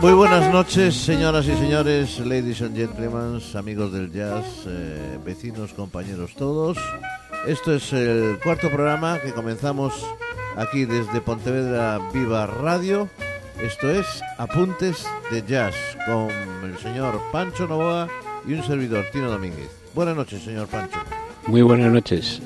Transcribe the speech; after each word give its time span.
Muy 0.00 0.12
buenas 0.12 0.52
noches, 0.52 0.94
señoras 0.94 1.46
y 1.46 1.56
señores, 1.56 2.18
ladies 2.20 2.60
and 2.60 2.76
gentlemen, 2.76 3.40
amigos 3.54 3.92
del 3.92 4.12
jazz, 4.12 4.44
eh, 4.66 5.18
vecinos, 5.24 5.72
compañeros 5.72 6.34
todos. 6.34 6.76
Esto 7.46 7.74
es 7.74 7.92
el 7.92 8.38
cuarto 8.42 8.68
programa 8.68 9.18
que 9.18 9.32
comenzamos 9.32 9.94
aquí 10.56 10.84
desde 10.84 11.20
Pontevedra 11.20 11.98
Viva 12.12 12.46
Radio. 12.46 13.08
Esto 13.62 13.90
es 13.90 14.06
Apuntes 14.36 15.06
de 15.30 15.42
Jazz 15.42 15.74
con 16.06 16.28
el 16.64 16.76
señor 16.78 17.18
Pancho 17.32 17.66
Novoa 17.66 18.08
y 18.46 18.52
un 18.52 18.62
servidor, 18.62 19.06
Tino 19.10 19.30
Domínguez. 19.30 19.70
Buenas 19.94 20.16
noches, 20.16 20.42
señor 20.42 20.66
Pancho. 20.66 20.98
Muy 21.46 21.62
buenas 21.62 21.92
noches. 21.92 22.40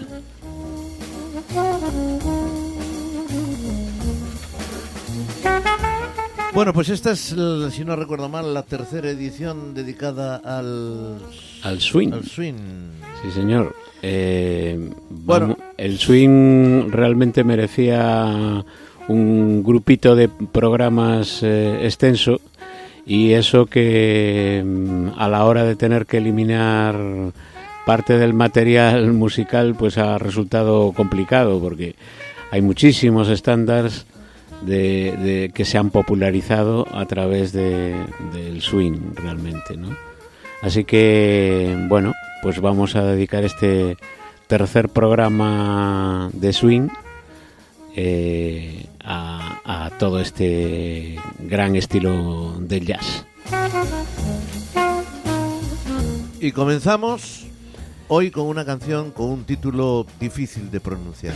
Bueno, 6.53 6.73
pues 6.73 6.89
esta 6.89 7.13
es, 7.13 7.33
el- 7.33 7.71
si 7.71 7.85
no 7.85 7.95
recuerdo 7.95 8.29
mal, 8.29 8.53
la 8.53 8.63
tercera 8.65 9.09
edición 9.09 9.73
dedicada 9.73 10.37
al, 10.37 11.19
Al 11.63 11.81
swing. 11.81 12.13
al 12.13 12.25
swing. 12.25 12.55
Sí, 13.23 13.31
señor. 13.31 13.75
Eh, 14.03 14.91
Bueno. 15.09 15.47
vamos, 15.49 15.59
el 15.77 15.99
swing 15.99 16.91
realmente 16.91 17.45
merecía 17.45 18.65
un 19.09 19.63
grupito 19.63 20.17
de 20.17 20.29
programas 20.29 21.41
eh, 21.43 21.81
extenso 21.85 22.41
y 23.07 23.33
eso 23.33 23.67
que 23.67 24.63
mm, 24.65 25.19
a 25.19 25.29
la 25.29 25.45
hora 25.45 25.65
de 25.65 25.77
tener 25.77 26.07
que 26.07 26.17
eliminar 26.19 26.97
parte 27.91 28.19
del 28.19 28.35
material 28.35 29.13
musical 29.15 29.75
pues 29.77 29.99
ha 29.99 30.17
resultado 30.17 30.93
complicado 30.93 31.59
porque 31.59 31.97
hay 32.53 32.63
muchísimos 32.63 33.29
estándares 33.29 34.07
de, 34.63 35.51
que 35.53 35.65
se 35.65 35.77
han 35.77 35.91
popularizado 35.91 36.87
a 36.93 37.05
través 37.07 37.53
de- 37.53 37.97
del 38.33 38.63
swing 38.63 39.15
realmente, 39.17 39.77
¿no? 39.77 39.89
Así 40.63 40.85
que, 40.85 41.77
bueno, 41.89 42.13
pues 42.45 42.61
vamos 42.61 42.95
a 42.95 43.03
dedicar 43.03 43.43
este 43.43 43.97
tercer 44.47 44.89
programa 44.89 46.31
de 46.33 46.53
swing 46.53 46.91
eh, 47.97 48.87
a 49.03 49.91
todo 49.99 50.21
este 50.21 51.17
gran 51.41 51.75
estilo 51.75 52.55
del 52.61 52.87
jazz. 52.87 53.27
Y 56.39 56.53
comenzamos 56.53 57.50
hoy 58.11 58.31
con 58.31 58.47
una 58.47 58.65
canción 58.67 59.11
con 59.13 59.31
un 59.31 59.45
título 59.45 60.07
difícil 60.21 60.71
de 60.71 60.81
pronunciar, 60.81 61.35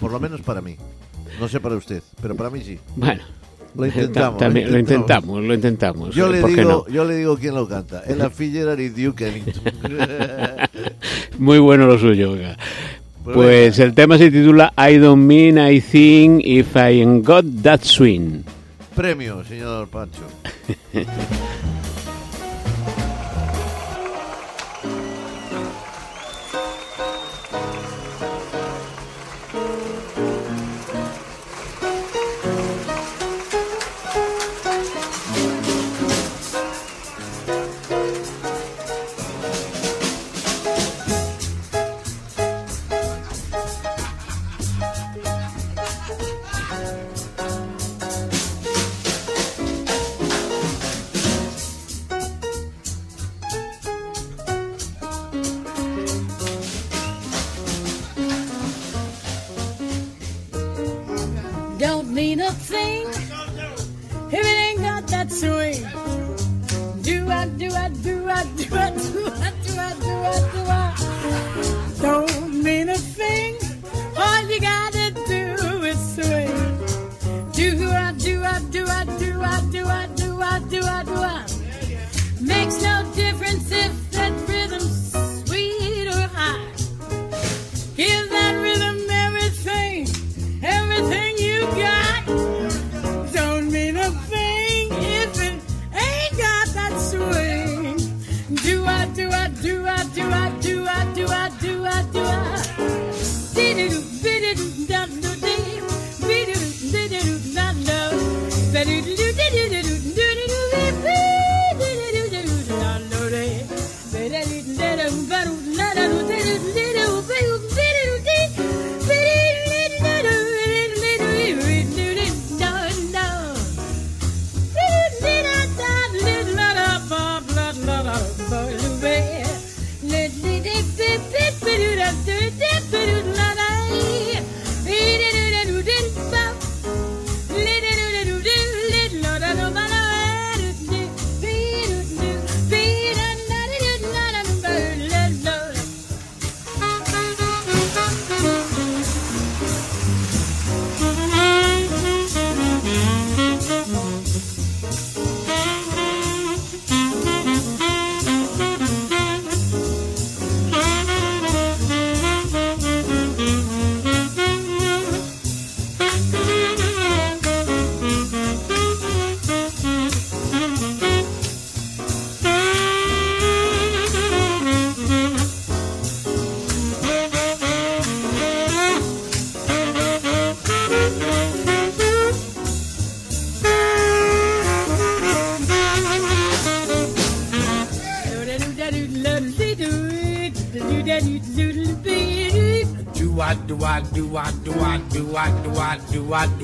por 0.00 0.12
lo 0.12 0.20
menos 0.20 0.42
para 0.42 0.60
mí. 0.60 0.76
No 1.40 1.48
sé 1.48 1.58
para 1.60 1.74
usted, 1.76 2.02
pero 2.20 2.34
para 2.36 2.50
mí 2.50 2.60
sí. 2.62 2.78
Bueno, 2.94 3.22
Lo 3.74 3.86
intentamos. 3.86 4.38
también 4.38 4.70
lo 4.72 4.78
intentamos, 4.78 5.42
lo 5.42 5.54
intentamos. 5.54 6.14
Yo 6.14 6.28
le 6.28 6.40
¿por 6.40 6.50
qué 6.50 6.56
digo, 6.56 6.84
no? 6.86 6.92
yo 6.92 7.04
le 7.04 7.16
digo 7.16 7.36
quién 7.36 7.54
lo 7.54 7.66
canta. 7.68 8.02
Ella 8.06 8.30
Fitzgerald 8.30 8.80
y 8.80 8.88
Duke 8.90 9.26
Ellington. 9.28 9.62
Muy 11.38 11.58
bueno 11.58 11.86
lo 11.86 11.98
suyo. 11.98 12.32
oiga. 12.32 12.56
Pues 13.24 13.36
Pues 13.36 13.78
el 13.80 13.92
tema 13.94 14.18
se 14.18 14.30
titula 14.30 14.72
I 14.78 14.98
don't 14.98 15.24
mean 15.24 15.58
I 15.58 15.80
think 15.80 16.42
if 16.44 16.76
I 16.76 17.00
ain't 17.02 17.24
got 17.26 17.44
that 17.62 17.80
swing. 17.82 18.42
Premio, 18.94 19.44
señor 19.44 19.88
Pancho. 19.88 20.22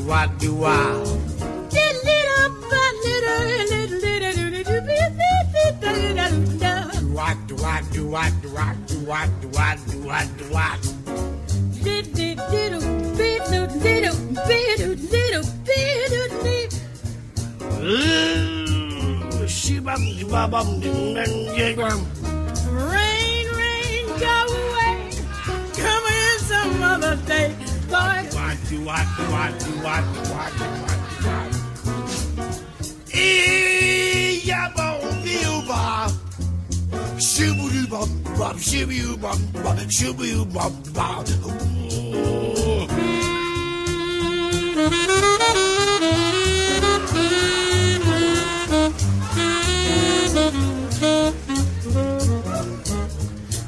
do 0.04 0.12
I 0.12 0.26
do 0.26 0.64
I 0.64 1.01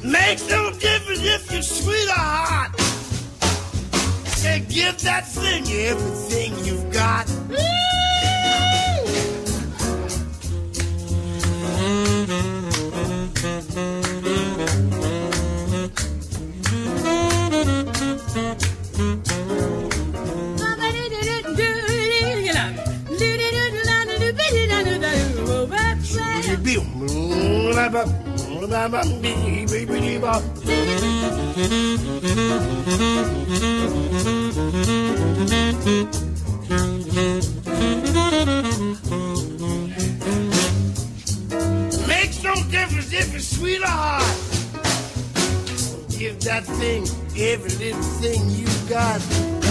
Makes 0.03 0.49
no 0.49 0.71
difference 0.73 1.21
if 1.23 1.53
you're 1.53 1.63
sweet 1.63 2.09
or 2.09 2.13
hot. 2.13 2.71
They 4.43 4.61
give 4.69 5.01
that 5.03 5.27
thing 5.27 5.65
everything 5.71 6.65
you've 6.65 6.93
got. 6.93 7.24
Makes 42.09 42.43
no 42.43 42.55
difference 42.71 43.13
if 43.13 43.35
it's 43.35 43.57
sweet 43.57 43.83
or 43.83 43.87
hot. 43.87 44.37
If 46.19 46.41
that 46.41 46.65
thing, 46.65 47.03
every 47.37 47.71
little 47.71 48.03
thing 48.03 48.49
you 48.51 48.67
got. 48.89 49.64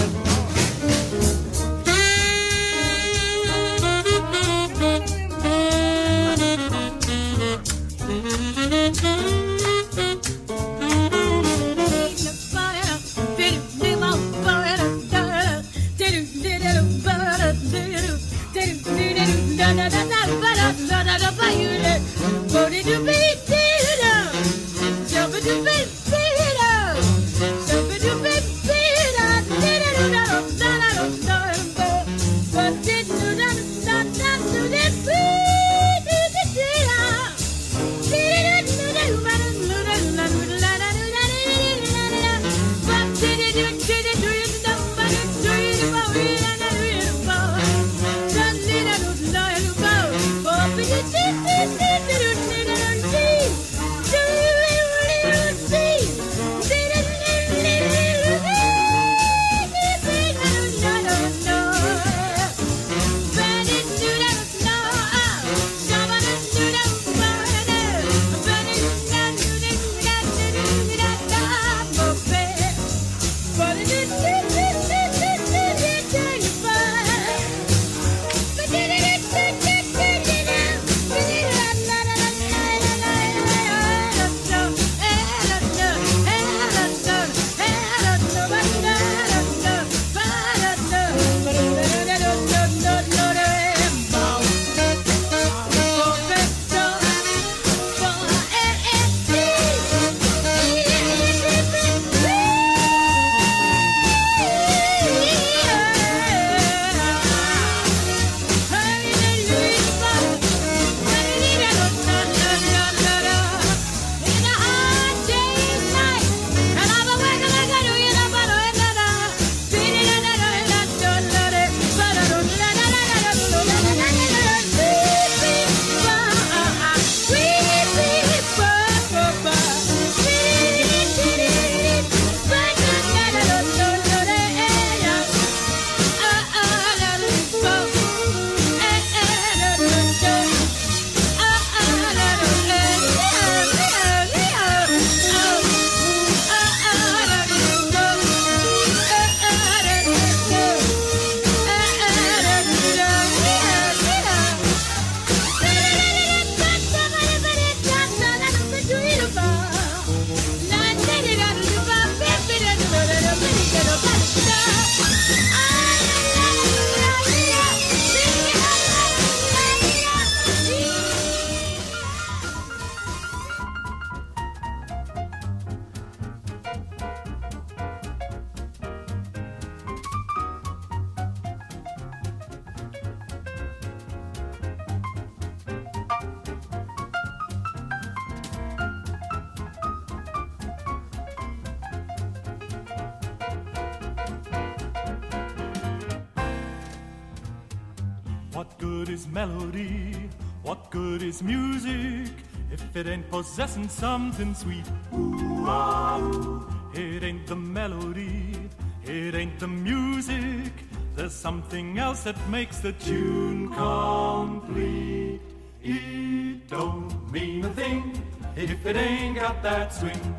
good 199.04 199.12
is 199.12 199.28
melody? 199.28 200.30
What 200.62 200.90
good 200.90 201.22
is 201.22 201.42
music 201.42 202.32
if 202.70 202.96
it 202.96 203.06
ain't 203.06 203.28
possessing 203.30 203.86
something 203.86 204.54
sweet? 204.54 204.86
Ooh, 205.12 205.66
ah. 205.66 206.64
It 206.94 207.22
ain't 207.22 207.46
the 207.46 207.56
melody, 207.56 208.56
it 209.04 209.34
ain't 209.34 209.58
the 209.58 209.68
music. 209.68 210.72
There's 211.16 211.34
something 211.34 211.98
else 211.98 212.22
that 212.22 212.36
makes 212.48 212.78
the 212.78 212.92
tune 212.92 213.68
complete. 213.74 215.40
It 215.82 216.66
don't 216.68 217.30
mean 217.30 217.64
a 217.66 217.70
thing 217.70 218.22
if 218.56 218.86
it 218.86 218.96
ain't 218.96 219.36
got 219.36 219.62
that 219.62 219.92
swing. 219.92 220.34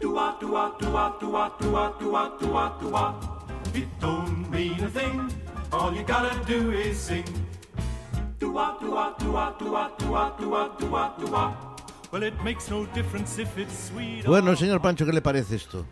Do-wah, 0.00 0.38
do-wah, 0.40 0.78
do-wah, 0.78 1.18
do-wah, 1.18 1.50
do-wah, 1.60 1.98
do-wah, 1.98 2.38
do-wah, 2.38 2.80
do-wah. 2.80 3.14
It 3.74 3.88
don't 4.00 4.50
mean 4.50 4.82
a 4.82 4.88
thing. 4.88 5.30
All 5.72 5.92
you 5.92 6.04
gotta 6.04 6.42
do 6.46 6.70
is 6.70 6.98
sing. 6.98 7.45
Bueno, 14.26 14.54
señor 14.56 14.80
Pancho, 14.82 15.06
¿qué 15.06 15.12
le 15.12 15.22
parece 15.22 15.56
esto? 15.56 15.84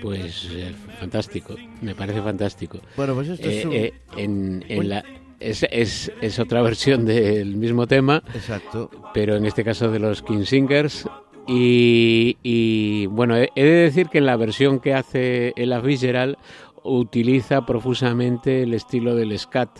Pues 0.00 0.48
eh, 0.52 0.74
fantástico, 1.00 1.54
me 1.82 1.94
parece 1.94 2.22
fantástico. 2.22 2.78
Bueno, 2.96 3.14
pues 3.14 3.28
esto 3.28 3.48
es 3.48 3.64
Eh, 3.64 3.66
un... 3.66 3.72
eh, 3.74 3.94
en, 4.16 4.64
en 4.68 4.88
la, 4.88 5.04
es, 5.40 5.66
es, 5.70 6.12
es 6.20 6.38
otra 6.38 6.62
versión 6.62 7.04
del 7.04 7.56
mismo 7.56 7.86
tema, 7.86 8.22
Exacto. 8.34 8.90
pero 9.12 9.36
en 9.36 9.44
este 9.44 9.64
caso 9.64 9.90
de 9.90 9.98
los 9.98 10.22
King 10.22 10.44
Singers. 10.44 11.08
Y, 11.48 12.36
y, 12.42 13.06
bueno, 13.06 13.36
he, 13.36 13.50
he 13.54 13.64
de 13.64 13.70
decir 13.82 14.08
que 14.08 14.18
en 14.18 14.26
la 14.26 14.36
versión 14.36 14.80
que 14.80 14.94
hace 14.94 15.52
Ella 15.56 15.80
Fitzgerald 15.80 16.36
utiliza 16.82 17.64
profusamente 17.64 18.62
el 18.64 18.74
estilo 18.74 19.14
del 19.14 19.36
scat 19.38 19.70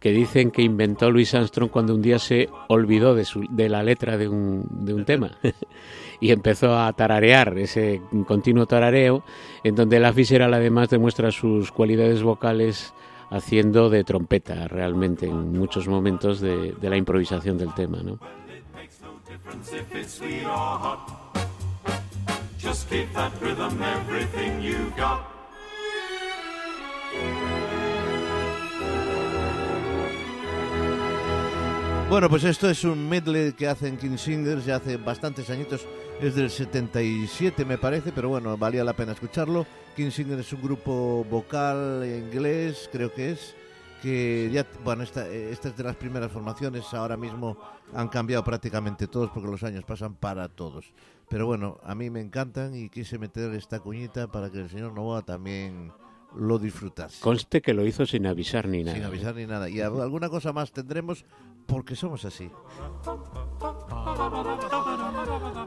que 0.00 0.10
dicen 0.10 0.50
que 0.50 0.62
inventó 0.62 1.10
Louis 1.10 1.34
Armstrong 1.34 1.70
cuando 1.70 1.94
un 1.94 2.02
día 2.02 2.18
se 2.18 2.48
olvidó 2.68 3.14
de, 3.14 3.24
su, 3.24 3.46
de 3.50 3.68
la 3.68 3.82
letra 3.82 4.16
de 4.16 4.28
un, 4.28 4.66
de 4.70 4.94
un 4.94 5.04
tema 5.04 5.38
y 6.20 6.30
empezó 6.30 6.78
a 6.78 6.92
tararear 6.92 7.58
ese 7.58 8.00
continuo 8.26 8.66
tarareo 8.66 9.24
en 9.64 9.74
donde 9.74 10.00
la 10.00 10.12
Fitzgerald 10.12 10.54
además 10.54 10.90
demuestra 10.90 11.30
sus 11.30 11.72
cualidades 11.72 12.22
vocales 12.22 12.94
haciendo 13.30 13.90
de 13.90 14.04
trompeta 14.04 14.68
realmente 14.68 15.26
en 15.26 15.52
muchos 15.52 15.88
momentos 15.88 16.40
de, 16.40 16.72
de 16.72 16.90
la 16.90 16.96
improvisación 16.96 17.58
del 17.58 17.74
tema, 17.74 18.02
¿no? 18.02 18.18
Just 22.58 22.90
keep 22.90 23.12
that 23.14 23.30
rhythm, 23.40 23.80
everything 23.80 24.60
you 24.60 24.92
got. 24.96 25.37
Bueno, 32.08 32.30
pues 32.30 32.42
esto 32.44 32.70
es 32.70 32.84
un 32.84 33.06
medley 33.06 33.52
que 33.52 33.68
hacen 33.68 33.98
King 33.98 34.16
Singers 34.16 34.64
ya 34.64 34.76
hace 34.76 34.96
bastantes 34.96 35.50
añitos, 35.50 35.86
es 36.22 36.34
del 36.34 36.48
77 36.48 37.66
me 37.66 37.76
parece, 37.76 38.12
pero 38.12 38.30
bueno, 38.30 38.56
valía 38.56 38.82
la 38.82 38.94
pena 38.94 39.12
escucharlo. 39.12 39.66
King 39.94 40.10
Singers 40.10 40.40
es 40.40 40.52
un 40.54 40.62
grupo 40.62 41.26
vocal 41.30 42.02
inglés, 42.06 42.88
creo 42.90 43.12
que 43.12 43.32
es, 43.32 43.54
que 44.00 44.48
ya, 44.50 44.66
bueno, 44.84 45.02
esta, 45.02 45.28
esta 45.28 45.68
es 45.68 45.76
de 45.76 45.84
las 45.84 45.96
primeras 45.96 46.32
formaciones, 46.32 46.82
ahora 46.94 47.18
mismo 47.18 47.58
han 47.92 48.08
cambiado 48.08 48.42
prácticamente 48.42 49.06
todos 49.06 49.30
porque 49.30 49.50
los 49.50 49.62
años 49.62 49.84
pasan 49.84 50.14
para 50.14 50.48
todos. 50.48 50.94
Pero 51.28 51.44
bueno, 51.44 51.78
a 51.84 51.94
mí 51.94 52.08
me 52.08 52.22
encantan 52.22 52.74
y 52.74 52.88
quise 52.88 53.18
meter 53.18 53.52
esta 53.52 53.80
cuñita 53.80 54.28
para 54.28 54.50
que 54.50 54.60
el 54.60 54.70
señor 54.70 54.94
Novoa 54.94 55.20
también 55.26 55.92
lo 56.36 56.58
disfrutase. 56.58 57.20
Conste 57.22 57.60
que 57.62 57.72
lo 57.74 57.86
hizo 57.86 58.04
sin 58.06 58.26
avisar 58.26 58.68
ni 58.68 58.82
nada. 58.84 58.96
Sin 58.96 59.04
avisar 59.04 59.34
ni 59.34 59.46
nada. 59.46 59.68
Y 59.68 59.80
al- 59.80 60.00
alguna 60.00 60.28
cosa 60.28 60.52
más 60.52 60.72
tendremos 60.72 61.24
porque 61.66 61.94
somos 61.96 62.24
así. 62.24 62.50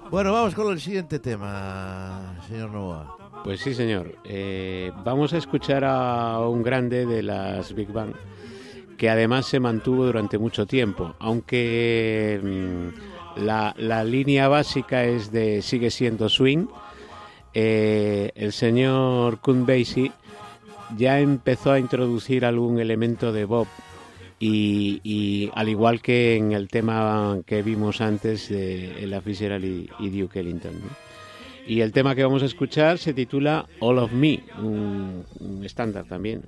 Bueno, 0.09 0.33
vamos 0.33 0.53
con 0.55 0.71
el 0.73 0.79
siguiente 0.79 1.19
tema, 1.19 2.35
señor 2.47 2.71
Novoa. 2.71 3.17
Pues 3.43 3.59
sí, 3.61 3.73
señor. 3.73 4.15
Eh, 4.23 4.91
vamos 5.03 5.33
a 5.33 5.37
escuchar 5.37 5.83
a 5.85 6.39
un 6.47 6.61
grande 6.63 7.05
de 7.05 7.23
las 7.23 7.73
Big 7.73 7.91
Bang 7.91 8.13
que 8.97 9.09
además 9.09 9.47
se 9.47 9.59
mantuvo 9.59 10.05
durante 10.05 10.37
mucho 10.37 10.67
tiempo, 10.67 11.15
aunque 11.19 12.39
mm, 12.43 13.41
la, 13.45 13.73
la 13.77 14.03
línea 14.03 14.47
básica 14.47 15.05
es 15.05 15.31
de 15.31 15.61
sigue 15.63 15.89
siendo 15.89 16.29
swing. 16.29 16.67
eh, 17.53 18.31
el 18.35 18.51
señor 18.53 19.39
Basie 19.43 20.11
ya 20.97 21.19
empezó 21.19 21.71
a 21.71 21.79
introducir 21.79 22.45
algún 22.45 22.79
elemento 22.79 23.31
de 23.31 23.45
Bob 23.45 23.67
y, 24.39 25.51
al 25.53 25.69
igual 25.69 26.01
que 26.01 26.35
en 26.35 26.51
el 26.51 26.67
tema 26.67 27.39
que 27.45 27.61
vimos 27.61 28.01
antes 28.01 28.49
de 28.49 29.03
Ella 29.03 29.21
Fitzgerald 29.21 29.63
y, 29.99 30.09
Duke 30.09 30.39
Ellington. 30.39 30.73
Y 31.67 31.81
el 31.81 31.91
tema 31.91 32.15
que 32.15 32.23
vamos 32.23 32.41
a 32.41 32.47
escuchar 32.47 32.97
se 32.97 33.13
titula 33.13 33.67
All 33.79 33.99
of 33.99 34.11
Me, 34.13 34.39
un 34.57 35.61
estándar 35.63 36.05
también. 36.05 36.41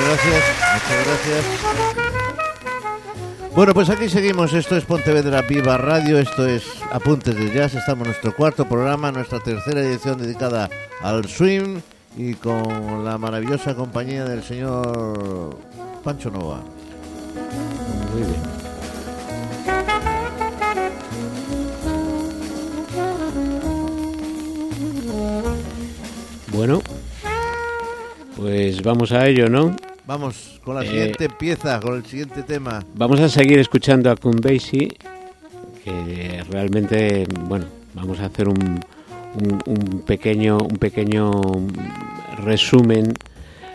Muchas 0.00 0.24
gracias, 0.24 0.42
muchas 0.72 1.06
gracias. 1.06 1.44
Bueno, 3.54 3.74
pues 3.74 3.90
aquí 3.90 4.08
seguimos. 4.08 4.54
Esto 4.54 4.76
es 4.76 4.84
Pontevedra 4.84 5.42
Viva 5.42 5.76
Radio. 5.76 6.18
Esto 6.18 6.46
es 6.46 6.64
Apuntes 6.90 7.36
de 7.36 7.50
Jazz. 7.52 7.74
Estamos 7.74 8.06
en 8.06 8.12
nuestro 8.12 8.34
cuarto 8.34 8.66
programa, 8.66 9.12
nuestra 9.12 9.40
tercera 9.40 9.80
edición 9.80 10.16
dedicada 10.18 10.70
al 11.02 11.28
swing 11.28 11.80
y 12.16 12.32
con 12.34 13.04
la 13.04 13.18
maravillosa 13.18 13.74
compañía 13.74 14.24
del 14.24 14.42
señor 14.42 15.58
Pancho 16.02 16.30
Nova. 16.30 16.62
Muy 18.14 18.22
bien. 18.22 18.42
Bueno, 26.52 26.80
pues 28.36 28.82
vamos 28.82 29.12
a 29.12 29.26
ello, 29.26 29.50
¿no? 29.50 29.76
Vamos 30.14 30.60
con 30.64 30.74
la 30.74 30.82
Eh, 30.82 30.88
siguiente 30.88 31.28
pieza, 31.28 31.78
con 31.78 31.94
el 31.94 32.04
siguiente 32.04 32.42
tema. 32.42 32.84
Vamos 32.96 33.20
a 33.20 33.28
seguir 33.28 33.60
escuchando 33.60 34.10
a 34.10 34.16
Kun 34.16 34.40
Basie, 34.42 34.88
que 35.84 36.42
realmente, 36.50 37.28
bueno, 37.46 37.66
vamos 37.94 38.18
a 38.18 38.24
hacer 38.26 38.48
un, 38.48 38.58
un- 39.40 39.62
un 39.66 40.02
pequeño, 40.04 40.58
un 40.58 40.78
pequeño 40.78 41.30
resumen 42.44 43.14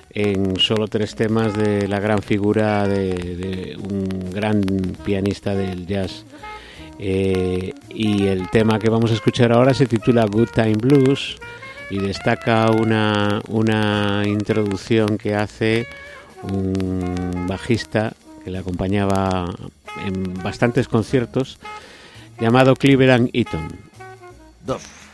en 0.10 0.60
solo 0.60 0.90
tres 0.90 1.16
temas 1.16 1.56
de 1.56 1.88
la 1.88 2.02
gran 2.02 2.22
figura 2.22 2.86
de, 2.86 3.14
de 3.14 3.78
un 3.78 4.30
gran 4.34 4.60
pianista 5.06 5.56
del 5.56 5.88
jazz. 5.88 6.26
Eh, 7.00 7.72
y 7.92 8.26
el 8.28 8.50
tema 8.50 8.78
que 8.78 8.90
vamos 8.90 9.10
a 9.12 9.14
escuchar 9.14 9.54
ahora 9.54 9.74
se 9.74 9.86
titula 9.86 10.26
Good 10.26 10.50
Time 10.54 10.74
Blues 10.76 11.38
y 11.90 12.00
destaca 12.00 12.72
una, 12.72 13.42
una 13.48 14.24
introducción 14.26 15.18
que 15.18 15.34
hace 15.34 15.88
un 16.52 17.46
bajista 17.48 18.14
que 18.44 18.52
le 18.52 18.60
acompañaba 18.60 19.46
en 20.06 20.34
bastantes 20.44 20.88
conciertos 20.88 21.58
llamado 22.40 22.76
Cleveland 22.76 23.30
Eaton. 23.34 23.68
Dos. 24.66 25.05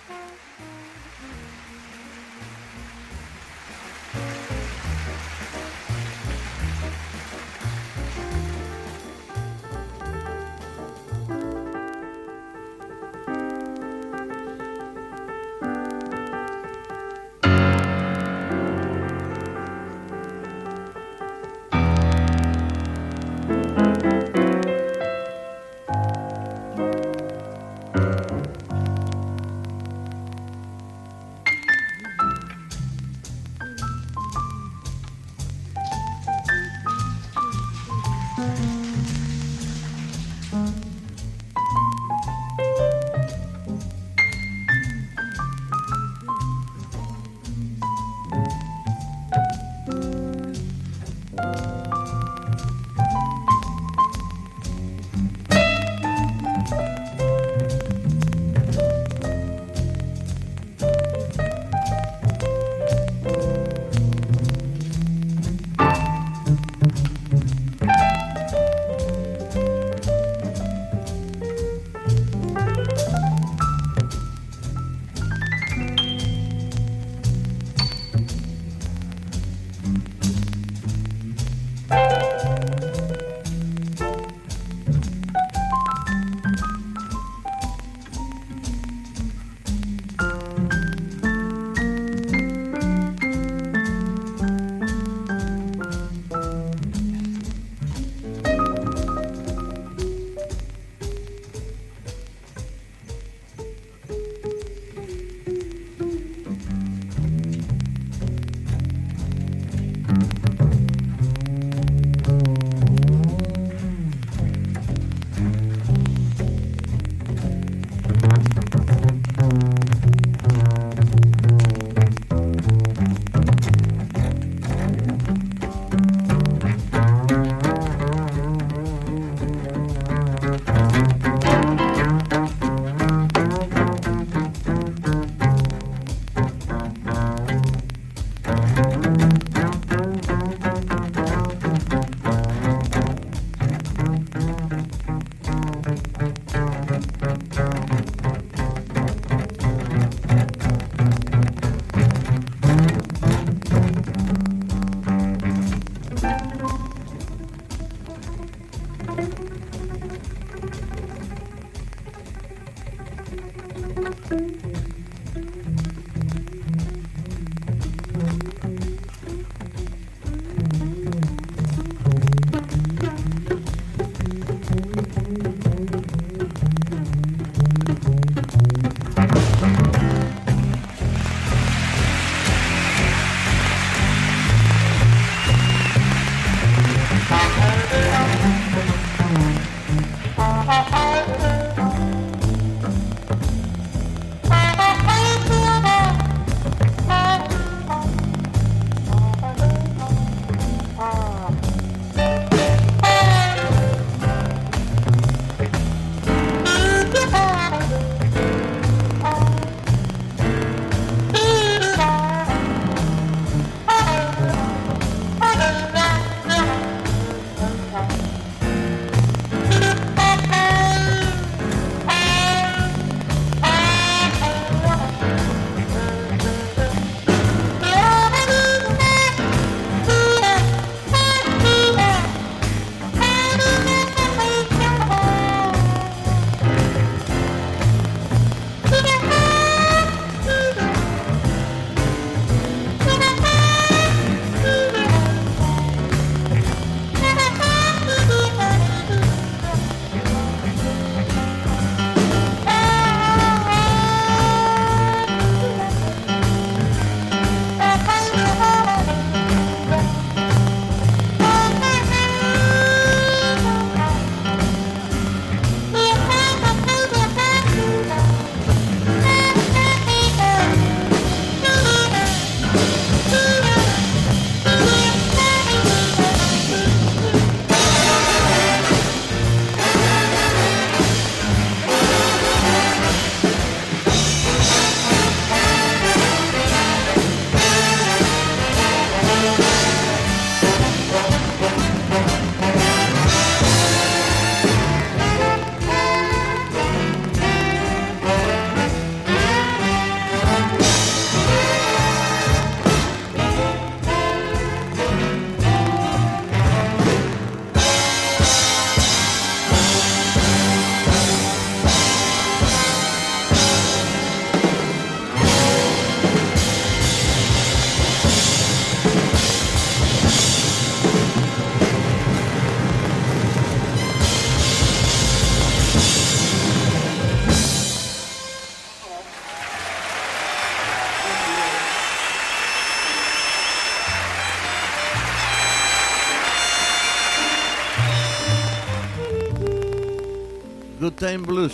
Time 341.31 341.45
Blues 341.45 341.71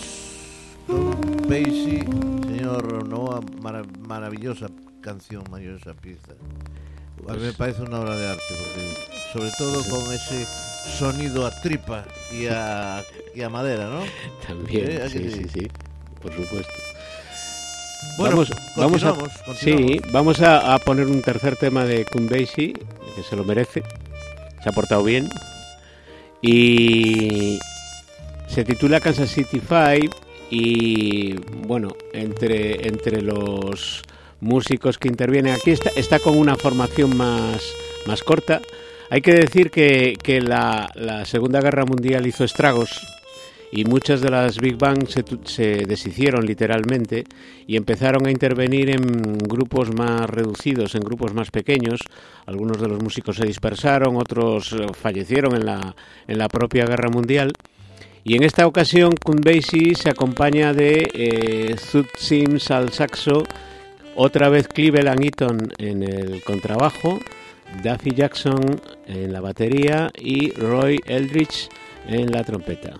con 0.86 1.20
Basie, 1.48 2.04
señor 2.46 3.04
Noah, 3.08 3.40
mara- 3.60 3.82
maravillosa 4.06 4.68
canción, 5.00 5.42
maravillosa 5.50 5.94
pieza. 5.94 6.34
A 7.28 7.32
mí 7.32 7.40
me 7.40 7.52
parece 7.54 7.82
una 7.82 7.98
obra 7.98 8.14
de 8.14 8.28
arte, 8.28 8.42
porque 8.56 9.32
sobre 9.32 9.50
todo 9.58 9.82
con 9.90 10.14
ese 10.14 10.46
sonido 10.96 11.44
a 11.44 11.50
tripa 11.60 12.04
y 12.32 12.46
a, 12.46 13.02
y 13.34 13.42
a 13.42 13.48
madera, 13.48 13.88
¿no? 13.90 14.02
También, 14.46 14.90
Eh, 14.92 15.08
sí, 15.10 15.28
sí. 15.28 15.48
sí, 15.52 15.68
por 16.22 16.32
supuesto. 16.32 16.72
Bueno, 18.16 18.36
vamos, 18.36 18.52
vamos 18.76 19.02
a, 19.02 19.12
continuamos, 19.44 19.58
sí, 19.58 20.00
vamos 20.12 20.40
a, 20.40 20.74
a 20.74 20.78
poner 20.78 21.06
un 21.08 21.20
tercer 21.20 21.56
tema 21.56 21.84
de 21.84 22.04
Kun 22.04 22.28
Basie, 22.28 22.74
que 23.16 23.22
se 23.28 23.34
lo 23.34 23.42
merece, 23.42 23.82
se 24.62 24.68
ha 24.68 24.72
portado 24.72 25.02
bien, 25.02 25.28
y 26.42 27.58
se 28.48 28.64
titula 28.64 29.00
Kansas 29.00 29.30
City 29.30 29.60
Five, 29.60 30.10
y 30.50 31.34
bueno, 31.66 31.94
entre, 32.12 32.88
entre 32.88 33.20
los 33.20 34.02
músicos 34.40 34.98
que 34.98 35.08
intervienen 35.08 35.54
aquí 35.54 35.72
está, 35.72 35.90
está 35.94 36.18
con 36.18 36.38
una 36.38 36.56
formación 36.56 37.16
más, 37.16 37.72
más 38.06 38.22
corta. 38.22 38.60
Hay 39.10 39.20
que 39.20 39.34
decir 39.34 39.70
que, 39.70 40.16
que 40.22 40.40
la, 40.40 40.90
la 40.94 41.24
Segunda 41.24 41.60
Guerra 41.60 41.84
Mundial 41.84 42.26
hizo 42.26 42.44
estragos 42.44 43.06
y 43.70 43.84
muchas 43.84 44.22
de 44.22 44.30
las 44.30 44.58
Big 44.58 44.78
Bang 44.78 45.06
se, 45.08 45.22
se 45.44 45.84
deshicieron 45.86 46.46
literalmente 46.46 47.24
y 47.66 47.76
empezaron 47.76 48.26
a 48.26 48.30
intervenir 48.30 48.90
en 48.90 49.36
grupos 49.38 49.94
más 49.94 50.28
reducidos, 50.28 50.94
en 50.94 51.02
grupos 51.02 51.34
más 51.34 51.50
pequeños. 51.50 52.00
Algunos 52.46 52.80
de 52.80 52.88
los 52.88 53.02
músicos 53.02 53.36
se 53.36 53.46
dispersaron, 53.46 54.16
otros 54.16 54.72
eh, 54.72 54.86
fallecieron 54.94 55.54
en 55.54 55.66
la, 55.66 55.94
en 56.26 56.38
la 56.38 56.48
propia 56.48 56.86
Guerra 56.86 57.10
Mundial. 57.10 57.52
Y 58.24 58.36
en 58.36 58.42
esta 58.42 58.66
ocasión, 58.66 59.14
Kun 59.16 59.40
Basie 59.40 59.94
se 59.94 60.10
acompaña 60.10 60.72
de 60.72 61.10
eh, 61.14 61.76
Sims 62.16 62.70
al 62.70 62.92
saxo, 62.92 63.44
otra 64.16 64.48
vez 64.48 64.68
Cleveland 64.68 65.22
Eaton 65.24 65.72
en 65.78 66.02
el 66.02 66.42
contrabajo, 66.42 67.18
Duffy 67.82 68.14
Jackson 68.14 68.80
en 69.06 69.32
la 69.32 69.40
batería 69.40 70.10
y 70.16 70.52
Roy 70.52 71.00
Eldridge 71.06 71.68
en 72.06 72.32
la 72.32 72.44
trompeta. 72.44 72.94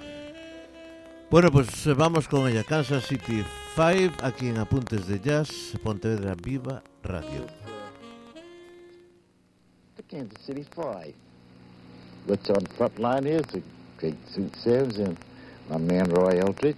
Bueno, 1.31 1.50
pues 1.50 1.87
eh, 1.87 1.92
vamos 1.92 2.26
con 2.28 2.48
ella. 2.48 2.64
Kansas 2.64 3.04
City 3.04 3.44
5, 3.74 4.14
aquí 4.22 4.48
en 4.48 4.59
Apuntes 4.59 5.07
de 5.07 5.20
Jazz, 5.20 5.74
Pontevedra 5.83 6.35
Viva 6.42 6.83
Radio. 7.02 7.59
the 9.98 10.02
Kansas 10.04 10.40
City 10.40 10.64
Five. 10.74 11.12
Which 12.26 12.48
on 12.50 12.64
front 12.76 12.98
line 12.98 13.26
is 13.26 13.44
the 13.98 14.11
great 14.11 14.28
Suit 14.28 14.54
Sims 14.56 14.98
and 14.98 15.16
my 15.68 15.78
man 15.78 16.11
Roy 16.11 16.40
Eldridge, 16.40 16.76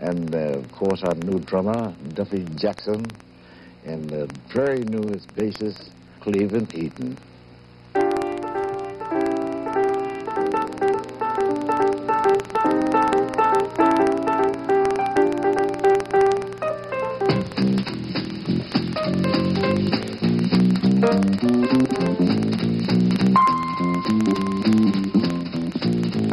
and 0.00 0.34
uh, 0.34 0.38
of 0.38 0.72
course 0.72 1.02
our 1.02 1.14
new 1.14 1.38
drummer 1.40 1.94
Duffy 2.14 2.46
Jackson, 2.56 3.04
and 3.84 4.08
the 4.08 4.32
very 4.52 4.80
newest 4.80 5.28
bassist 5.34 5.90
Cleveland 6.20 6.74
Eaton. 6.74 7.16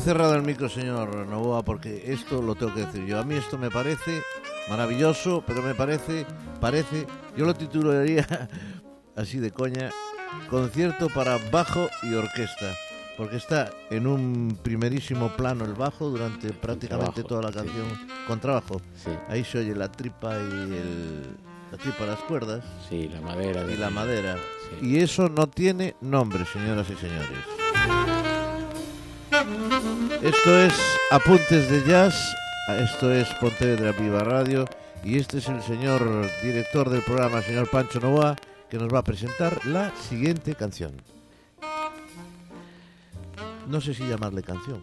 cerrado 0.00 0.34
el 0.34 0.42
micro, 0.42 0.68
señor 0.68 1.26
Novoa, 1.26 1.62
porque 1.62 2.04
esto 2.12 2.40
lo 2.42 2.54
tengo 2.54 2.74
que 2.74 2.86
decir 2.86 3.06
yo. 3.06 3.18
A 3.18 3.24
mí 3.24 3.34
esto 3.34 3.58
me 3.58 3.70
parece 3.70 4.22
maravilloso, 4.68 5.42
pero 5.46 5.62
me 5.62 5.74
parece, 5.74 6.26
parece, 6.60 7.06
yo 7.36 7.44
lo 7.44 7.54
titularía 7.54 8.26
así 9.16 9.38
de 9.38 9.50
coña, 9.50 9.90
concierto 10.48 11.08
para 11.08 11.38
bajo 11.50 11.88
y 12.02 12.14
orquesta, 12.14 12.74
porque 13.16 13.36
está 13.36 13.70
en 13.90 14.06
un 14.06 14.58
primerísimo 14.62 15.28
plano 15.36 15.64
el 15.64 15.74
bajo 15.74 16.08
durante 16.08 16.52
prácticamente 16.52 17.22
Trabajo, 17.22 17.28
toda 17.28 17.42
la 17.42 17.48
sí. 17.48 17.54
canción 17.56 17.86
con 18.26 18.40
trabajo. 18.40 18.80
Sí, 18.94 19.10
Ahí 19.28 19.44
se 19.44 19.58
oye 19.58 19.74
la 19.74 19.90
tripa 19.90 20.34
y 20.36 20.52
el, 20.74 21.22
la 21.72 21.78
tripa, 21.78 22.06
las 22.06 22.20
cuerdas 22.20 22.64
sí, 22.88 23.08
la 23.12 23.20
madera. 23.20 23.64
y 23.70 23.76
la 23.76 23.90
madera. 23.90 24.36
Sí. 24.80 24.86
Y 24.88 24.98
eso 24.98 25.28
no 25.28 25.48
tiene 25.48 25.96
nombre, 26.00 26.44
señoras 26.46 26.88
y 26.90 26.94
señores. 26.96 28.19
Esto 30.22 30.58
es 30.60 30.74
Apuntes 31.10 31.70
de 31.70 31.82
Jazz, 31.90 32.36
esto 32.78 33.10
es 33.10 33.26
Pontevedra 33.40 33.92
Viva 33.92 34.20
Radio 34.22 34.66
y 35.02 35.16
este 35.18 35.38
es 35.38 35.48
el 35.48 35.62
señor 35.62 36.26
director 36.42 36.90
del 36.90 37.00
programa, 37.00 37.40
señor 37.40 37.70
Pancho 37.70 38.00
Novoa, 38.00 38.36
que 38.68 38.76
nos 38.76 38.92
va 38.92 38.98
a 38.98 39.02
presentar 39.02 39.64
la 39.64 39.94
siguiente 39.96 40.54
canción. 40.54 40.92
No 43.66 43.80
sé 43.80 43.94
si 43.94 44.06
llamarle 44.06 44.42
canción. 44.42 44.82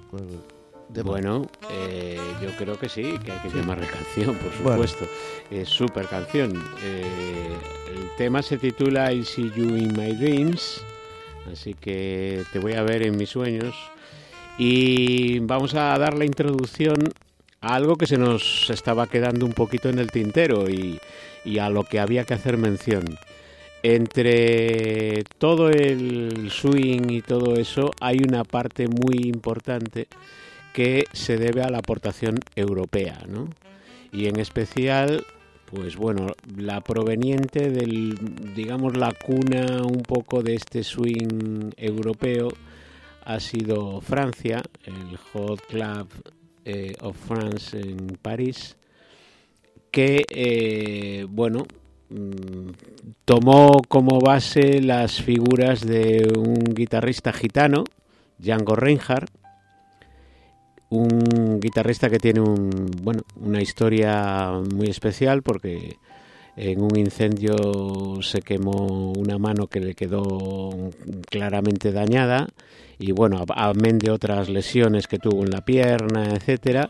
Bueno, 1.03 1.47
eh, 1.69 2.19
yo 2.41 2.49
creo 2.57 2.79
que 2.79 2.89
sí, 2.89 3.15
que 3.23 3.33
hay 3.33 3.39
que 3.39 3.51
Sí. 3.51 3.57
llamarle 3.57 3.85
canción, 3.85 4.35
por 4.37 4.51
Bueno. 4.63 4.87
supuesto. 4.87 5.05
Es 5.51 5.69
súper 5.69 6.07
canción. 6.07 6.59
Eh, 6.81 7.55
el 7.93 8.09
tema 8.17 8.41
se 8.41 8.57
titula 8.57 9.13
I 9.13 9.23
See 9.23 9.51
You 9.55 9.75
in 9.77 9.93
My 9.95 10.13
Dreams, 10.15 10.81
así 11.53 11.75
que 11.75 12.43
te 12.51 12.57
voy 12.57 12.73
a 12.73 12.81
ver 12.81 13.03
en 13.03 13.17
mis 13.17 13.29
sueños. 13.29 13.75
Y 14.57 15.39
vamos 15.39 15.75
a 15.75 15.97
dar 15.97 16.17
la 16.17 16.25
introducción 16.25 17.13
a 17.61 17.75
algo 17.75 17.95
que 17.95 18.07
se 18.07 18.17
nos 18.17 18.69
estaba 18.69 19.07
quedando 19.07 19.45
un 19.45 19.53
poquito 19.53 19.89
en 19.89 19.99
el 19.99 20.11
tintero 20.11 20.69
y, 20.69 20.99
y 21.45 21.59
a 21.59 21.69
lo 21.69 21.83
que 21.83 21.99
había 21.99 22.23
que 22.23 22.33
hacer 22.33 22.57
mención. 22.57 23.05
Entre 23.83 25.23
todo 25.37 25.69
el 25.69 26.49
swing 26.49 27.09
y 27.09 27.21
todo 27.21 27.55
eso 27.55 27.91
hay 28.01 28.17
una 28.17 28.43
parte 28.43 28.87
muy 28.87 29.27
importante 29.27 30.07
que 30.73 31.05
se 31.13 31.37
debe 31.37 31.61
a 31.61 31.69
la 31.69 31.79
aportación 31.79 32.39
europea, 32.55 33.19
¿no? 33.27 33.49
Y 34.11 34.27
en 34.27 34.39
especial, 34.39 35.25
pues 35.71 35.95
bueno, 35.95 36.27
la 36.55 36.81
proveniente 36.81 37.69
del, 37.69 38.15
digamos, 38.55 38.97
la 38.97 39.11
cuna 39.13 39.83
un 39.83 40.01
poco 40.01 40.41
de 40.41 40.55
este 40.55 40.83
swing 40.83 41.71
europeo 41.77 42.49
ha 43.27 43.41
sido 43.41 43.99
Francia, 43.99 44.63
el 44.85 45.17
Hot 45.17 45.61
Club 45.67 46.07
eh, 46.63 46.95
of 47.01 47.17
France 47.17 47.77
en 47.77 48.17
París, 48.21 48.77
que, 49.91 50.23
eh, 50.29 51.25
bueno, 51.29 51.65
mm, 52.09 52.69
tomó 53.25 53.81
como 53.89 54.21
base 54.21 54.81
las 54.81 55.21
figuras 55.21 55.85
de 55.85 56.31
un 56.37 56.73
guitarrista 56.73 57.33
gitano, 57.33 57.83
Django 58.37 58.77
Reinhardt, 58.77 59.29
un 60.89 61.59
guitarrista 61.59 62.09
que 62.09 62.19
tiene 62.19 62.39
un, 62.39 62.69
bueno, 63.01 63.23
una 63.35 63.61
historia 63.61 64.53
muy 64.73 64.87
especial 64.87 65.43
porque 65.43 65.97
en 66.57 66.81
un 66.81 66.97
incendio 66.97 68.21
se 68.21 68.41
quemó 68.41 69.13
una 69.15 69.37
mano 69.37 69.67
que 69.67 69.79
le 69.79 69.93
quedó 69.93 70.91
claramente 71.29 71.91
dañada 71.91 72.47
y 72.97 73.11
bueno, 73.11 73.45
amén 73.55 73.99
de 73.99 74.09
otras 74.09 74.49
lesiones 74.49 75.07
que 75.07 75.19
tuvo 75.19 75.43
en 75.43 75.51
la 75.51 75.61
pierna, 75.61 76.33
etcétera, 76.33 76.89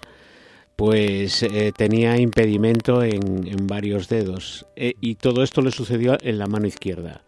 pues 0.77 1.43
eh, 1.43 1.73
tenía 1.75 2.17
impedimento 2.17 3.03
en, 3.03 3.67
varios 3.67 4.07
dedos 4.07 4.65
Eh, 4.77 4.93
y 5.01 5.15
todo 5.15 5.43
esto 5.43 5.61
le 5.61 5.71
sucedió 5.71 6.17
en 6.21 6.37
la 6.37 6.47
mano 6.47 6.67
izquierda. 6.67 7.23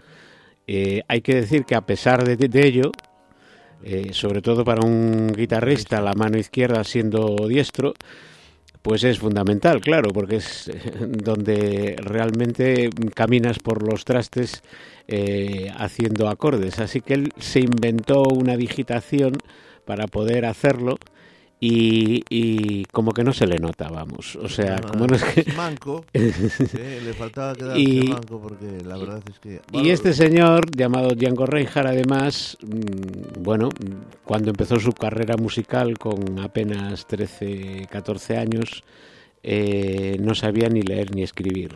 Eh, 0.68 1.02
hay 1.08 1.22
que 1.22 1.36
decir 1.36 1.66
que 1.66 1.76
a 1.76 1.82
pesar 1.82 2.24
de, 2.24 2.68
ello, 2.68 2.92
sobre 4.12 4.42
todo 4.42 4.64
para 4.64 4.86
un 4.86 5.34
guitarrista, 5.36 6.02
la 6.02 6.14
mano 6.14 6.38
izquierda 6.38 6.84
siendo 6.84 7.36
diestro, 7.48 7.94
Pues 8.82 9.04
es 9.04 9.20
fundamental, 9.20 9.82
claro, 9.82 10.12
porque 10.14 10.38
es 10.38 10.70
eh, 10.70 10.80
donde 11.00 11.98
realmente 12.00 12.90
caminas 13.14 13.60
por 13.60 13.84
los 13.84 14.06
trastes 14.06 14.64
eh, 15.08 15.70
haciendo 15.78 16.30
acordes. 16.30 16.80
Así 16.80 17.02
que 17.02 17.16
él 17.16 17.30
se 17.38 17.60
inventó 17.60 18.24
una 18.24 18.56
digitación 18.56 19.34
para 19.86 20.08
poder 20.08 20.46
hacerlo 20.46 20.98
y, 21.62 22.24
y 22.30 22.86
como 22.86 23.12
que 23.12 23.24
no 23.24 23.34
se 23.34 23.46
le 23.46 23.58
nota, 23.58 23.90
vamos. 23.90 24.38
O 24.38 24.48
sea, 24.48 24.80
como 24.80 25.08
no 25.08 25.16
es 25.16 25.24
que... 25.24 25.52
manco. 25.54 26.06
Eh, 26.14 27.02
le 27.04 27.14
faltaba 27.14 27.54
quedarse 27.56 27.80
Y- 27.82 28.08
manco 28.08 28.40
porque 28.42 28.84
la 28.86 28.98
verdad 28.98 29.22
es 29.30 29.40
que... 29.40 29.60
Y 29.74 29.90
este 29.90 30.14
señor, 30.14 30.70
llamado 30.76 31.10
Django 31.16 31.46
Reinhardt, 31.46 31.88
además, 31.88 32.58
mm, 32.62 33.44
bueno, 33.44 33.70
cuando 34.24 34.50
empezó 34.52 34.80
su 34.80 34.94
carrera 34.94 35.36
musical 35.38 35.98
con 35.98 36.40
apenas 36.40 37.06
13, 37.08 37.88
14 37.90 38.38
años, 38.38 38.84
eh, 39.44 40.18
no 40.20 40.36
sabía 40.36 40.70
ni 40.70 40.82
leer 40.82 41.14
ni 41.14 41.24
escribir. 41.24 41.76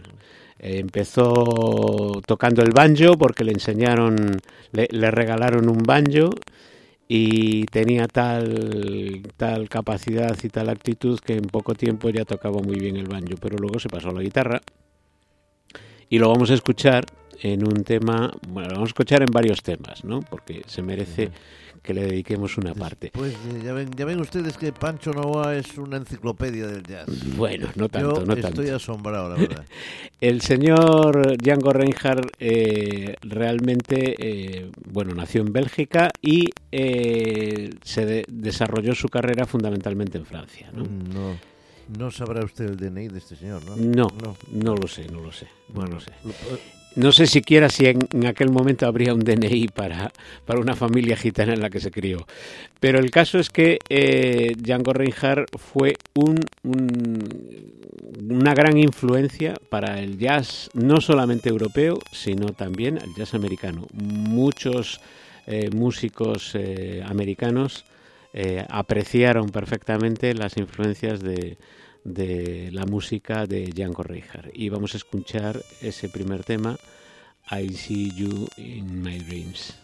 Eh, 0.59 0.79
empezó 0.79 2.21
tocando 2.25 2.61
el 2.61 2.71
banjo 2.71 3.17
porque 3.17 3.43
le 3.43 3.51
enseñaron, 3.51 4.37
le, 4.71 4.87
le 4.91 5.11
regalaron 5.11 5.69
un 5.69 5.79
banjo 5.79 6.29
y 7.15 7.65
tenía 7.65 8.07
tal, 8.07 9.21
tal 9.37 9.69
capacidad 9.69 10.35
y 10.41 10.49
tal 10.49 10.67
actitud 10.69 11.19
que 11.19 11.33
en 11.33 11.43
poco 11.43 11.75
tiempo 11.75 12.09
ya 12.09 12.25
tocaba 12.25 12.59
muy 12.59 12.79
bien 12.79 12.97
el 12.97 13.07
banjo, 13.07 13.35
pero 13.39 13.55
luego 13.59 13.77
se 13.77 13.87
pasó 13.87 14.09
a 14.09 14.13
la 14.13 14.23
guitarra 14.23 14.63
y 16.09 16.17
lo 16.17 16.29
vamos 16.29 16.49
a 16.49 16.55
escuchar 16.55 17.05
en 17.43 17.67
un 17.67 17.83
tema, 17.83 18.31
bueno, 18.47 18.69
lo 18.69 18.75
vamos 18.77 18.87
a 18.87 18.93
escuchar 18.93 19.21
en 19.21 19.29
varios 19.31 19.61
temas, 19.61 20.03
¿no? 20.03 20.21
Porque 20.21 20.63
se 20.65 20.81
merece 20.81 21.29
que 21.83 21.93
le 21.93 22.05
dediquemos 22.05 22.57
una 22.57 22.73
parte. 22.73 23.11
Pues 23.13 23.33
eh, 23.33 23.61
ya 23.63 23.73
ven, 23.73 23.91
ya 23.95 24.05
ven 24.05 24.19
ustedes 24.21 24.57
que 24.57 24.71
Pancho 24.71 25.11
Novoa 25.11 25.55
es 25.55 25.77
una 25.77 25.97
enciclopedia 25.97 26.65
del 26.65 26.81
jazz. 26.83 27.05
Bueno, 27.35 27.67
no 27.75 27.89
tanto, 27.89 28.19
Yo 28.21 28.25
no 28.25 28.33
estoy 28.33 28.53
tanto. 28.67 28.75
asombrado, 28.75 29.29
la 29.29 29.35
verdad. 29.35 29.65
El 30.21 30.39
señor 30.41 31.35
Django 31.37 31.73
Reinhardt 31.73 32.31
eh, 32.39 33.15
realmente, 33.21 34.15
eh, 34.17 34.71
bueno, 34.91 35.13
nació 35.13 35.41
en 35.41 35.51
Bélgica 35.51 36.09
y 36.21 36.49
eh, 36.71 37.69
se 37.83 38.05
de- 38.05 38.25
desarrolló 38.29 38.95
su 38.95 39.09
carrera 39.09 39.45
fundamentalmente 39.45 40.17
en 40.17 40.25
Francia, 40.25 40.69
¿no? 40.73 40.83
No, 40.85 41.37
no 41.97 42.11
sabrá 42.11 42.45
usted 42.45 42.65
el 42.69 42.77
DNI 42.77 43.09
de 43.09 43.17
este 43.19 43.35
señor, 43.35 43.61
¿no? 43.65 43.75
No, 43.75 44.07
No. 44.23 44.37
no 44.53 44.75
lo 44.75 44.87
sé, 44.87 45.05
no 45.11 45.19
lo 45.19 45.33
sé, 45.33 45.47
no 45.67 45.75
Bueno, 45.75 45.95
lo 45.95 45.99
sé. 45.99 46.11
No 46.95 47.11
sé 47.11 47.25
siquiera 47.25 47.69
si 47.69 47.87
en, 47.87 48.25
aquel 48.27 48.51
momento 48.51 48.85
habría 48.85 49.13
un 49.15 49.21
DNI 49.21 49.67
para, 49.67 50.11
para 50.45 50.59
una 50.59 50.75
familia 50.75 51.15
gitana 51.17 51.53
en 51.53 51.59
la 51.61 51.69
que 51.71 51.79
se 51.79 51.89
crió. 51.89 52.25
Pero 52.79 52.99
el 52.99 53.09
caso 53.09 53.39
es 53.39 53.49
que 53.49 53.79
eh, 53.89 54.53
Django 54.57 54.93
Reinhardt 54.93 55.49
fue 55.57 55.95
un, 56.13 56.39
un- 56.63 57.19
una 58.29 58.53
gran 58.53 58.77
influencia 58.77 59.55
para 59.69 59.99
el 59.99 60.17
jazz, 60.19 60.69
no 60.73 61.01
solamente 61.01 61.49
europeo, 61.49 61.99
sino 62.11 62.53
también 62.53 62.97
el 62.97 63.13
jazz 63.15 63.33
americano. 63.33 63.87
Muchos 63.93 64.99
eh, 65.47 65.69
músicos 65.73 66.53
eh, 66.55 67.03
americanos 67.05 67.85
eh, 68.33 68.65
apreciaron 68.69 69.49
perfectamente 69.49 70.33
las 70.33 70.57
influencias 70.57 71.21
de, 71.21 71.57
de 72.03 72.69
la 72.71 72.85
música 72.85 73.45
de 73.47 73.67
Django 73.67 74.03
Reinhardt. 74.03 74.51
Y 74.53 74.69
vamos 74.69 74.93
a 74.93 74.97
escuchar 74.97 75.61
ese 75.81 76.09
primer 76.09 76.43
tema, 76.43 76.77
I 77.51 77.69
See 77.69 78.11
You 78.11 78.47
in 78.57 79.01
My 79.01 79.19
Dreams. 79.19 79.75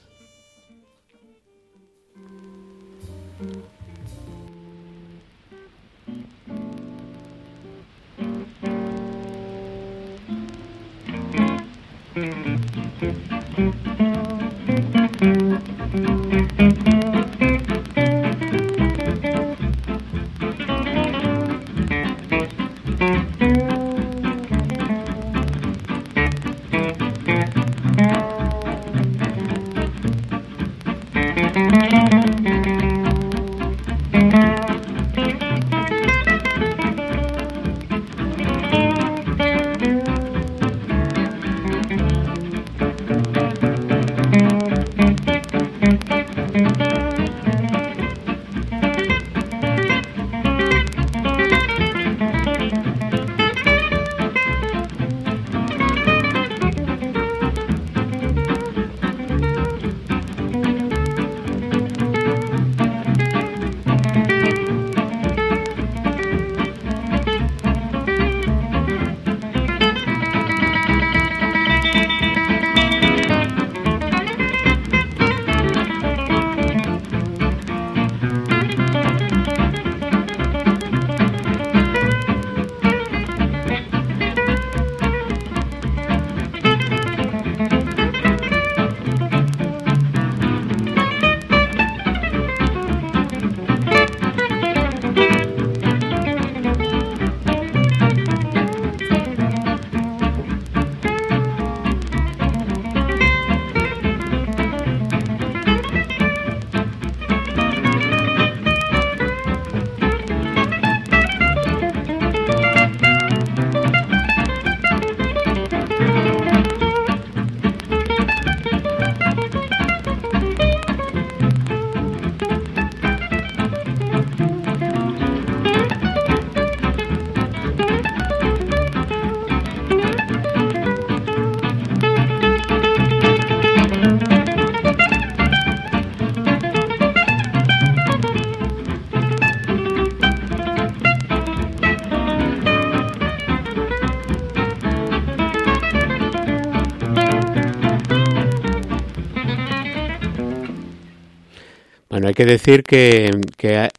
Bueno, 152.10 152.28
hay 152.28 152.34
que 152.34 152.46
decir 152.46 152.82
que, 152.82 153.30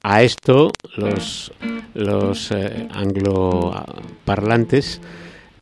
a, 0.02 0.22
esto 0.22 0.72
los, 0.96 1.52
los 1.94 2.50
eh, 2.50 2.88
angloparlantes 2.90 5.00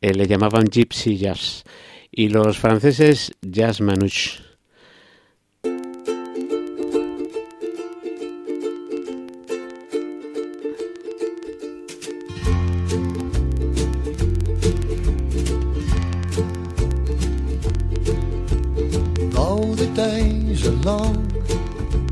eh, 0.00 0.14
le 0.14 0.26
llamaban 0.26 0.64
gypsy 0.64 1.18
jazz 1.18 1.64
y 2.10 2.30
los 2.30 2.56
franceses 2.56 3.32
jazz 3.42 3.82
manouche. 3.82 4.48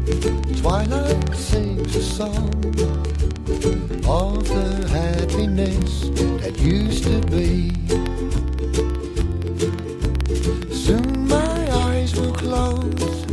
Twilight 0.07 1.35
sings 1.35 1.97
a 1.97 2.03
song 2.03 2.55
of 4.07 4.47
the 4.47 4.87
happiness 4.89 6.11
that 6.43 6.57
used 6.61 7.03
to 7.05 7.21
be. 7.27 7.73
Soon 10.73 11.27
my 11.27 11.73
eyes 11.89 12.15
will 12.15 12.33
close, 12.33 13.27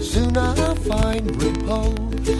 soon 0.00 0.34
I'll 0.34 0.76
find 0.76 1.30
repose, 1.42 2.38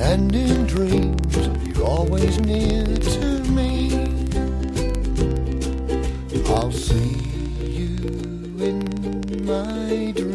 and 0.00 0.34
in 0.34 0.66
dreams 0.66 1.36
you're 1.64 1.86
always 1.86 2.40
near 2.40 2.84
to 2.96 3.44
me. 3.50 3.92
I'll 6.48 6.72
see 6.72 7.18
you 7.60 7.98
in 8.58 9.46
my 9.46 10.10
dreams. 10.10 10.31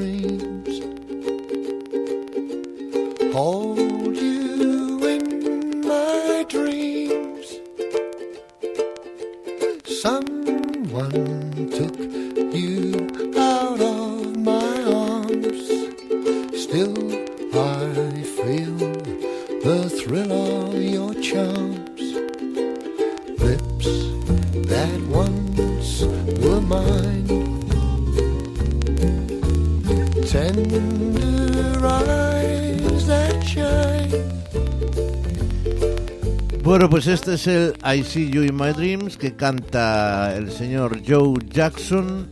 Es 37.38 37.46
el 37.46 37.74
I 37.86 38.04
See 38.04 38.32
You 38.32 38.42
in 38.42 38.56
My 38.56 38.72
Dreams 38.74 39.16
que 39.16 39.36
canta 39.36 40.36
el 40.36 40.52
señor 40.52 41.02
Joe 41.08 41.38
Jackson, 41.48 42.30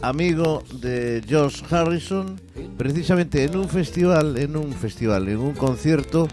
amigo 0.00 0.62
de 0.80 1.22
Josh 1.28 1.62
Harrison, 1.70 2.40
precisamente 2.78 3.44
en 3.44 3.54
un 3.56 3.68
festival, 3.68 4.38
en 4.38 4.56
un 4.56 4.72
festival, 4.72 5.28
en 5.28 5.36
un 5.36 5.52
concierto 5.52 6.28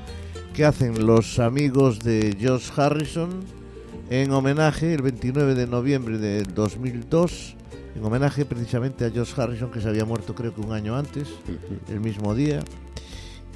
que 0.53 0.63
hacen 0.63 1.05
los 1.05 1.39
amigos 1.39 1.99
de 1.99 2.37
Josh 2.41 2.69
Harrison 2.73 3.41
en 4.09 4.31
homenaje 4.31 4.93
el 4.93 5.01
29 5.01 5.53
de 5.53 5.67
noviembre 5.67 6.17
de 6.17 6.43
2002, 6.43 7.57
en 7.97 8.05
homenaje 8.05 8.45
precisamente 8.45 9.03
a 9.03 9.11
Josh 9.13 9.33
Harrison 9.35 9.71
que 9.71 9.81
se 9.81 9.89
había 9.89 10.05
muerto 10.05 10.33
creo 10.33 10.55
que 10.55 10.61
un 10.61 10.71
año 10.71 10.95
antes, 10.95 11.27
el 11.89 11.99
mismo 11.99 12.33
día. 12.33 12.61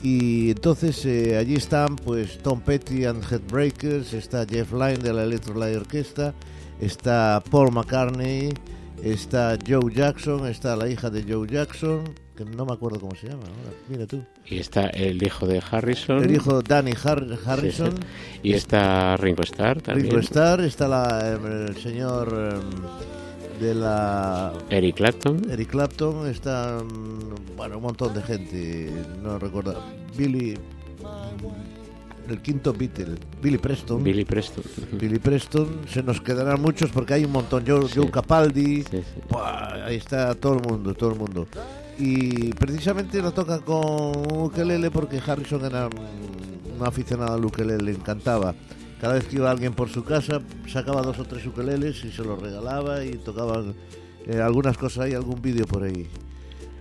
Y 0.03 0.51
entonces 0.51 1.05
eh, 1.05 1.37
allí 1.37 1.55
están 1.55 1.95
pues 1.95 2.37
Tom 2.39 2.59
Petty 2.59 3.05
and 3.05 3.23
Headbreakers, 3.23 4.13
está 4.13 4.45
Jeff 4.45 4.71
Lynne 4.73 4.97
de 4.97 5.13
la 5.13 5.23
Electric 5.23 5.55
Light 5.55 5.77
Orchestra, 5.77 6.33
está 6.81 7.41
Paul 7.49 7.71
McCartney, 7.71 8.53
está 9.01 9.57
Joe 9.65 9.93
Jackson, 9.93 10.45
está 10.47 10.75
la 10.75 10.89
hija 10.89 11.09
de 11.09 11.23
Joe 11.23 11.47
Jackson, 11.47 12.03
que 12.35 12.43
no 12.43 12.65
me 12.65 12.73
acuerdo 12.73 12.99
cómo 12.99 13.15
se 13.15 13.27
llama 13.27 13.43
ahora, 13.43 13.77
mira 13.87 14.05
tú. 14.05 14.21
Y 14.45 14.57
está 14.57 14.87
el 14.87 15.23
hijo 15.23 15.47
de 15.47 15.61
Harrison. 15.71 16.21
El 16.21 16.35
hijo 16.35 16.61
Danny 16.61 16.91
Har- 16.91 17.37
Harrison, 17.45 17.91
Sí. 17.91 18.39
Y 18.49 18.53
está 18.55 19.15
Ringo 19.15 19.43
Starr 19.43 19.81
también. 19.81 20.07
Ringo 20.07 20.19
Starr, 20.19 20.59
está 20.61 20.87
la, 20.89 21.37
el 21.69 21.77
señor 21.77 22.27
em, 22.55 23.32
de 23.59 23.75
la 23.75 24.53
Eric 24.69 24.95
Clapton. 24.97 25.41
Eric 25.49 25.69
Clapton, 25.69 26.27
está 26.27 26.79
mm, 26.83 27.55
bueno, 27.55 27.77
un 27.77 27.83
montón 27.83 28.13
de 28.13 28.21
gente, 28.23 28.91
no 29.21 29.37
recuerdo, 29.39 29.81
Billy, 30.17 30.57
el 32.29 32.41
quinto 32.41 32.73
Beatle, 32.73 33.15
Billy 33.41 33.57
Preston. 33.57 34.03
Billy 34.03 34.25
Preston. 34.25 34.63
Billy 34.93 35.19
Preston, 35.19 35.67
se 35.89 36.01
nos 36.03 36.21
quedarán 36.21 36.61
muchos 36.61 36.89
porque 36.91 37.15
hay 37.15 37.25
un 37.25 37.31
montón, 37.31 37.63
Joe, 37.67 37.87
Sí. 37.87 37.93
Joe 37.99 38.09
Capaldi, 38.11 38.83
Sí, 38.83 38.87
sí. 38.91 39.03
¡buah! 39.29 39.85
ahí 39.85 39.95
está 39.97 40.33
todo 40.35 40.53
el 40.55 40.61
mundo, 40.61 40.93
todo 40.93 41.11
el 41.11 41.19
mundo. 41.19 41.47
Y 41.99 42.51
precisamente 42.53 43.21
lo 43.21 43.31
toca 43.33 43.59
con 43.59 44.11
ukelele 44.45 44.89
porque 44.89 45.21
Harrison 45.25 45.63
era 45.63 45.87
un, 45.87 46.79
un 46.79 46.87
aficionado 46.87 47.33
al 47.35 47.45
ukelele, 47.45 47.83
le 47.83 47.91
encantaba. 47.91 48.55
Cada 49.03 49.15
vez 49.15 49.25
que 49.25 49.35
iba 49.35 49.51
alguien 49.51 49.73
por 49.73 49.89
su 49.89 50.05
casa, 50.05 50.41
sacaba 50.71 51.01
dos 51.01 51.19
o 51.19 51.25
tres 51.25 51.45
ukeleles 51.45 52.05
y 52.05 52.09
se 52.09 52.23
los 52.23 52.41
regalaba 52.41 53.03
y 53.03 53.17
tocaban 53.17 53.75
eh, 54.25 54.39
algunas 54.39 54.77
cosas, 54.77 55.07
hay 55.07 55.13
algún 55.13 55.41
vídeo 55.41 55.65
por 55.65 55.83
ahí. 55.83 56.07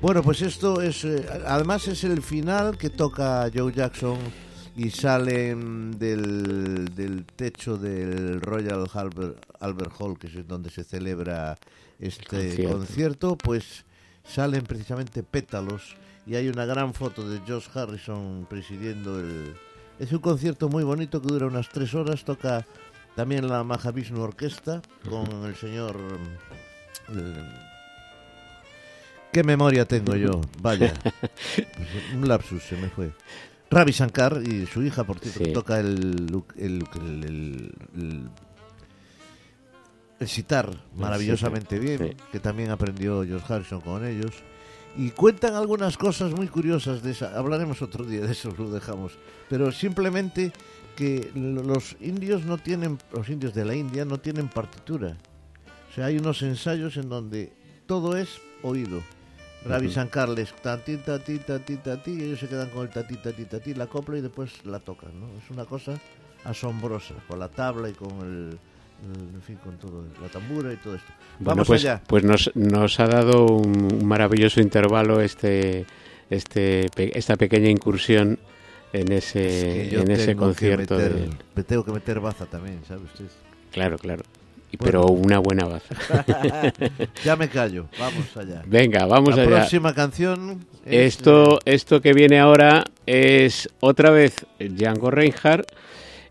Bueno, 0.01 0.23
pues 0.23 0.41
esto 0.41 0.81
es, 0.81 1.05
eh, 1.05 1.27
además 1.45 1.89
es 1.89 2.05
el 2.05 2.23
final 2.23 2.79
que 2.79 2.91
toca 2.91 3.51
Joe 3.53 3.73
Jackson 3.73 4.19
y 4.77 4.91
salen 4.91 5.99
del, 5.99 6.95
del 6.95 7.25
techo 7.25 7.77
del 7.77 8.41
Royal 8.41 8.87
Albert, 8.95 9.45
Albert 9.59 9.93
Hall, 9.99 10.17
que 10.17 10.29
es 10.29 10.47
donde 10.47 10.71
se 10.71 10.85
celebra 10.85 11.59
este 11.99 12.25
Concierto. 12.29 12.79
concierto, 12.79 13.37
pues 13.37 13.85
salen 14.23 14.63
precisamente 14.63 15.25
pétalos 15.25 15.97
y 16.25 16.37
hay 16.37 16.47
una 16.47 16.67
gran 16.67 16.95
foto 16.95 17.29
de 17.29 17.41
Josh 17.41 17.67
Harrison 17.75 18.47
presidiendo 18.49 19.19
el... 19.19 19.57
Es 20.03 20.11
un 20.13 20.19
concierto 20.19 20.69
muy 20.69 20.83
bonito 20.85 21.21
que 21.23 21.29
dura 21.29 21.47
unas 21.47 21.69
tres 21.69 21.95
horas, 21.95 22.25
toca 22.25 22.67
también 23.15 23.47
la 23.49 23.63
Mahavishnu 23.63 24.21
Orquesta 24.21 24.83
con 25.09 25.45
el 25.45 25.55
señor... 25.55 25.97
el- 27.09 27.47
¿Qué 29.33 29.45
memoria 29.45 29.87
tengo 29.87 30.15
yo? 30.17 30.41
Vaya, 30.61 30.93
un 32.15 32.29
lapsus 32.29 32.63
se 32.65 32.77
me 32.77 32.89
fue. 32.91 33.13
Ravi 33.71 33.93
Shankar 33.93 34.43
y 34.45 34.67
su 34.67 34.83
hija, 34.83 35.05
por 35.05 35.19
cierto, 35.21 35.45
Sí. 35.45 35.53
toca 35.53 35.79
el, 35.81 36.43
el, 36.59 36.85
el, 37.01 37.73
el- 40.21 40.29
sitar 40.29 40.69
maravillosamente 40.97 41.79
bien, 41.79 41.99
sí. 41.99 42.17
que 42.31 42.41
también 42.41 42.71
aprendió 42.71 43.25
George 43.25 43.53
Harrison 43.55 43.81
con 43.81 44.05
ellos. 44.07 44.33
Y 44.97 45.11
cuentan 45.11 45.55
algunas 45.55 45.97
cosas 45.97 46.33
muy 46.33 46.49
curiosas 46.49 47.03
de 47.03 47.13
esa. 47.13 47.39
Hablaremos 47.39 47.81
otro 47.81 48.05
día 48.05 48.21
de 48.21 48.33
eso, 48.33 48.53
lo 48.57 48.71
dejamos. 48.71 49.13
Pero 49.49 49.73
simplemente 49.73 50.53
que 50.97 51.31
lo- 51.35 51.63
los 51.63 51.97
indios 52.01 52.45
no 52.45 52.59
tienen, 52.59 52.99
los 53.13 53.29
indios 53.31 53.55
de 53.55 53.65
la 53.65 53.75
India 53.75 54.05
no 54.05 54.19
tienen 54.19 54.49
partitura. 54.49 55.17
O 55.91 55.95
sea, 55.95 56.07
hay 56.07 56.19
unos 56.19 56.43
ensayos 56.43 56.97
en 56.99 57.09
donde 57.09 57.53
todo 57.87 58.17
es 58.17 58.39
oído. 58.63 59.01
Ravi 59.65 59.87
Ujú. 59.87 59.95
Shankar 59.95 60.29
les 60.29 60.53
tati, 60.55 60.97
tati, 60.99 61.39
tati, 61.39 61.77
tati, 61.77 62.11
y 62.11 62.23
ellos 62.25 62.41
se 62.41 62.49
quedan 62.49 62.69
con 62.71 62.83
el 62.83 62.91
tati, 62.91 63.17
tati, 63.17 63.45
tati, 63.45 63.75
la 63.75 63.87
copla 63.87 64.19
y 64.19 64.21
después 64.21 64.65
la 64.67 64.81
tocan, 64.81 65.19
¿no? 65.19 65.27
Es 65.39 65.49
una 65.51 65.65
cosa 65.65 65.99
asombrosa, 66.45 67.15
con 67.29 67.39
la 67.39 67.49
tabla 67.49 67.89
y 67.89 67.93
con 67.93 68.11
el- 68.21 68.59
en 69.03 69.43
fin, 69.43 69.57
con 69.63 69.77
todo, 69.79 70.05
la 70.23 70.29
tambura 70.29 70.73
y 70.73 70.77
todo 70.77 70.95
esto. 70.95 71.09
Bueno, 71.39 71.57
Vamos 71.57 71.67
pues, 71.69 71.83
allá. 71.85 72.03
pues 72.07 72.23
nos, 72.25 72.51
nos 72.55 73.01
ha 73.01 73.07
dado 73.07 73.47
un, 73.47 73.93
un 73.95 74.07
maravilloso 74.07 74.61
intervalo 74.61 75.21
este, 75.21 75.85
este, 76.31 76.89
pe- 76.95 77.17
esta 77.19 77.37
pequeña 77.37 77.69
incursión 77.69 78.39
en 78.93 79.11
ese, 79.13 79.83
Es 79.85 79.89
que 79.91 80.01
en 80.01 80.11
ese 80.11 80.27
que 80.29 80.37
concierto. 80.37 80.95
meter- 80.97 81.15
del- 81.15 81.31
Me 81.55 81.63
tengo 81.65 81.85
que 81.85 81.93
meter 81.93 82.21
baza 82.21 82.47
también, 82.47 82.81
¿sabe 82.87 83.03
usted? 83.05 83.25
Claro, 83.73 83.99
claro. 83.99 84.23
Y- 84.71 84.77
Bueno. 84.79 84.85
Pero 84.85 85.07
una 85.13 85.39
buena 85.39 85.67
baza. 85.67 85.95
ya 87.25 87.37
me 87.37 87.49
callo, 87.49 87.89
vamos 87.99 88.35
allá. 88.37 88.63
Venga, 88.67 89.05
vamos 89.07 89.37
la 89.37 89.43
allá. 89.43 89.57
próxima 89.59 89.95
canción 89.95 90.65
es, 90.87 91.17
Esto, 91.17 91.59
esto 91.67 92.01
que 92.01 92.13
viene 92.15 92.39
ahora 92.39 92.85
es 93.05 93.69
otra 93.81 94.11
vez 94.11 94.47
Django 94.59 95.11
Reinhardt, 95.11 95.67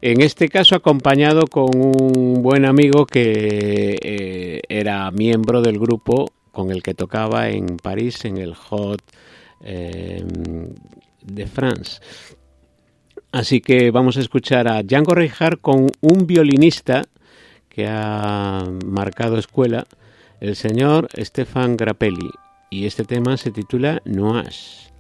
en 0.02 0.22
este 0.22 0.50
caso 0.50 0.76
acompañado 0.76 1.46
con 1.48 1.70
un 1.76 2.42
buen 2.42 2.66
amigo 2.66 3.06
que 3.06 3.98
eh, 4.02 4.62
era 4.68 5.12
miembro 5.12 5.62
del 5.62 5.78
grupo 5.78 6.32
con 6.52 6.72
el 6.72 6.82
que 6.82 6.94
tocaba 6.94 7.50
en 7.50 7.78
París 7.78 8.26
en 8.26 8.38
el 8.38 8.56
Hot 8.56 9.02
eh, 9.62 10.24
de 11.24 11.48
France. 11.48 12.02
Así 13.32 13.62
que 13.62 13.92
vamos 13.92 14.18
a 14.18 14.22
escuchar 14.22 14.68
a 14.68 14.84
Django 14.84 15.14
Reinhardt 15.14 15.62
con 15.62 15.88
un 16.02 16.28
violinista 16.28 17.04
que 17.70 17.88
ha 17.88 18.66
marcado 18.86 19.38
escuela, 19.38 19.86
el 20.42 20.56
señor 20.56 21.08
Stefan 21.16 21.78
Grappelli. 21.78 22.30
Y 22.70 22.86
este 22.86 23.06
tema 23.06 23.38
se 23.38 23.52
titula 23.52 24.02
Noas. 24.04 24.91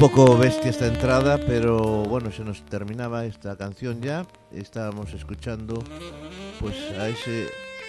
Poco 0.00 0.36
bestia 0.38 0.70
esta 0.70 0.86
entrada, 0.86 1.38
pero 1.46 1.78
bueno, 2.04 2.32
se 2.32 2.42
nos 2.42 2.62
terminaba 2.64 3.26
esta 3.26 3.56
canción 3.56 4.00
ya. 4.00 4.26
Estábamos 4.52 5.12
escuchando 5.12 5.82
pues 6.58 6.74
a 6.98 7.08
ese 7.08 7.48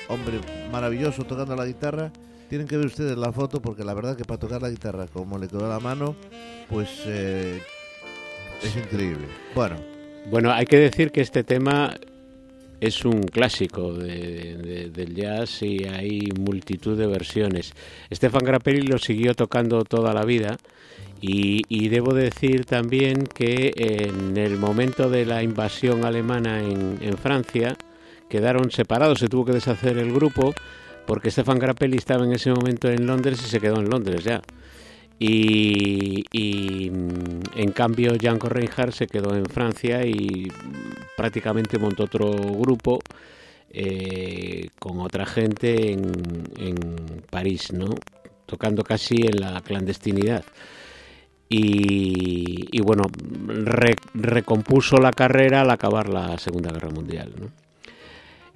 hombre 0.09 0.39
maravilloso 0.72 1.24
tocando 1.24 1.55
la 1.55 1.66
guitarra. 1.66 2.12
Tienen 2.49 2.68
que 2.68 2.76
ver 2.76 2.88
ustedes 2.88 3.18
la 3.18 3.32
foto 3.32 3.62
porque 3.62 3.84
la 3.86 3.93
verdad 3.93 4.18
que 4.18 4.26
para 4.26 4.39
tocar 4.39 4.62
la 4.62 4.70
guitarra 4.70 5.07
como 5.07 5.38
le 5.38 5.47
quedó 5.47 5.70
la 5.70 5.80
mano, 5.80 6.16
pues 6.70 6.89
eh, 7.05 7.62
es 8.62 8.76
increíble. 8.76 9.26
Bueno, 9.55 9.78
Bueno, 10.30 10.51
hay 10.51 10.66
que 10.66 10.78
decir 10.78 11.12
que 11.12 11.22
este 11.22 11.43
tema 11.43 11.95
es 12.80 13.05
un 13.05 13.24
clásico 13.24 13.93
de- 13.93 14.57
de- 14.57 14.89
del 14.91 15.16
jazz 15.16 15.64
y 15.64 15.86
hay 15.86 16.30
multitud 16.38 16.95
de 16.97 17.07
versiones. 17.07 17.72
Stefan 18.14 18.43
Grappelli 18.43 18.82
lo 18.82 18.97
siguió 18.99 19.34
tocando 19.34 19.84
toda 19.84 20.14
la 20.14 20.24
vida 20.26 20.57
y, 21.22 21.61
y 21.69 21.89
debo 21.89 22.13
decir 22.13 22.65
también 22.65 23.28
que 23.28 23.74
en 23.78 24.36
el 24.38 24.57
momento 24.57 25.07
de 25.07 25.26
la 25.26 25.43
invasión 25.43 26.03
alemana 26.03 26.59
en, 26.59 27.17
Francia 27.17 27.78
quedaron 28.28 28.72
separados, 28.72 29.19
se 29.19 29.28
tuvo 29.28 29.45
que 29.45 29.51
deshacer 29.51 29.99
el 29.99 30.11
grupo 30.11 30.53
porque 31.05 31.30
Stefan 31.30 31.59
Grappelli 31.59 31.97
estaba 31.97 32.26
en 32.26 32.34
ese 32.34 32.51
momento 32.51 32.89
en 32.89 33.05
Londres 33.05 33.39
y 33.45 33.49
se 33.49 33.59
quedó 33.59 33.80
en 33.80 33.89
Londres 33.89 34.24
ya. 34.24 34.41
Y, 35.19 36.89
mm, 36.91 37.59
en 37.59 37.72
cambio 37.72 38.13
Janko 38.19 38.49
Reinhardt 38.49 38.93
se 38.93 39.05
quedó 39.05 39.36
en 39.36 39.45
Francia 39.45 40.03
y 40.03 40.47
prácticamente 41.15 41.78
montó 41.78 42.05
otro 42.05 42.32
grupo 42.32 42.99
eh, 43.69 44.69
con 44.80 44.99
otra 44.99 45.28
gente 45.28 45.91
en, 45.91 46.11
en 46.57 47.22
París, 47.30 47.72
¿no? 47.72 47.93
Tocando 48.47 48.84
casi 48.84 49.28
en 49.28 49.39
la 49.39 49.61
clandestinidad. 49.61 50.43
Y, 51.54 52.80
bueno, 52.82 53.04
re- 53.45 53.97
recompuso 54.14 54.95
la 54.97 55.12
carrera 55.12 55.62
al 55.62 55.70
acabar 55.70 56.08
la 56.08 56.38
Segunda 56.38 56.72
Guerra 56.72 56.89
Mundial, 56.89 57.34
¿no? 57.38 57.49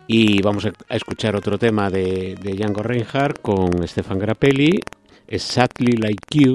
Y 0.08 0.42
vamos 0.42 0.66
a 0.66 0.96
escuchar 0.96 1.36
otro 1.36 1.58
tema 1.58 1.90
de, 1.90 2.36
de 2.42 2.54
Django 2.54 2.84
Reinhardt 2.84 3.42
con 3.42 3.86
Stefan 3.88 4.20
Grappelli, 4.20 4.80
Exactly 5.28 5.94
Like 5.98 6.24
You, 6.32 6.54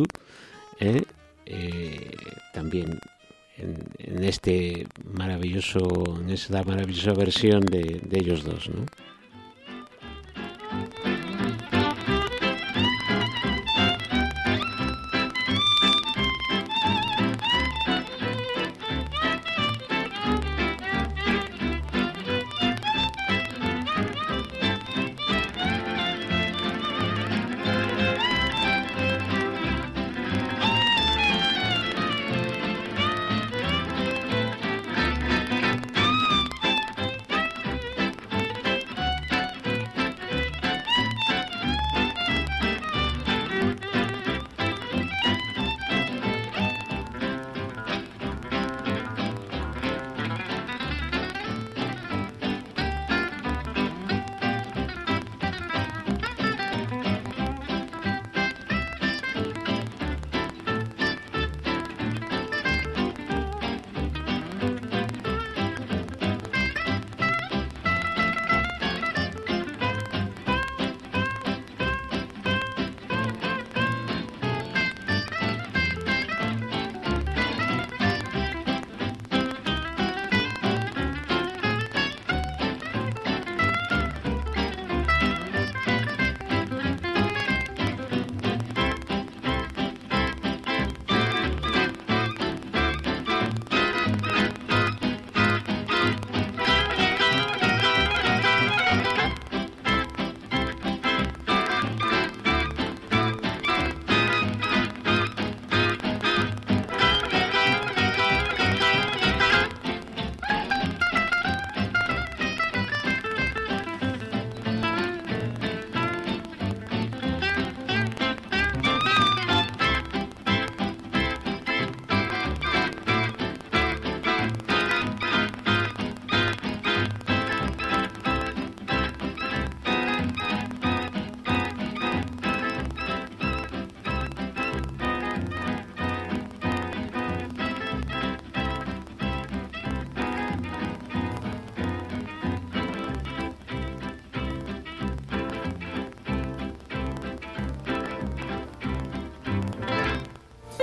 ¿eh? 0.78 1.02
Eh, 1.44 2.10
también 2.54 2.98
en, 3.58 3.76
en 3.98 4.24
este 4.24 4.86
maravilloso, 5.12 6.20
en 6.22 6.30
esta 6.30 6.62
maravillosa 6.62 7.12
versión 7.12 7.60
de, 7.66 8.00
de 8.02 8.18
ellos 8.18 8.44
dos, 8.44 8.70
¿no? 8.70 8.86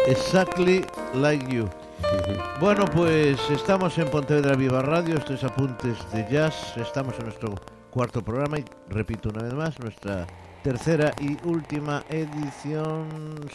Exactly 0.07 0.85
Like 1.15 1.45
You. 1.53 1.67
Bueno, 2.59 2.85
pues 2.85 3.37
estamos 3.51 3.97
en 3.99 4.07
Pontevedra 4.09 4.55
Viva 4.55 4.81
Radio, 4.81 5.15
esto 5.17 5.33
es 5.35 5.43
Apuntes 5.43 5.95
de 6.11 6.25
Jazz, 6.31 6.73
estamos 6.77 7.13
en 7.19 7.25
nuestro 7.25 7.53
cuarto 7.91 8.23
programa 8.23 8.57
y 8.57 8.65
repito 8.89 9.29
una 9.29 9.43
vez 9.43 9.53
más, 9.53 9.79
nuestra 9.79 10.25
tercera 10.63 11.11
y 11.21 11.37
última 11.47 12.03
edición 12.09 13.05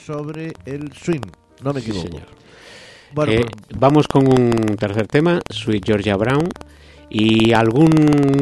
sobre 0.06 0.52
el 0.66 0.92
swing, 0.92 1.20
no 1.64 1.72
me 1.72 1.80
Sí, 1.80 1.90
equivoco. 1.90 2.08
señor. 2.08 2.28
Bueno, 3.12 3.32
Eh, 3.32 3.44
pues, 3.68 3.80
vamos 3.80 4.06
con 4.06 4.28
un 4.28 4.76
tercer 4.76 5.08
tema, 5.08 5.40
Sweet 5.50 5.84
Georgia 5.84 6.16
Brown, 6.16 6.48
y 7.10 7.52
algún 7.52 7.90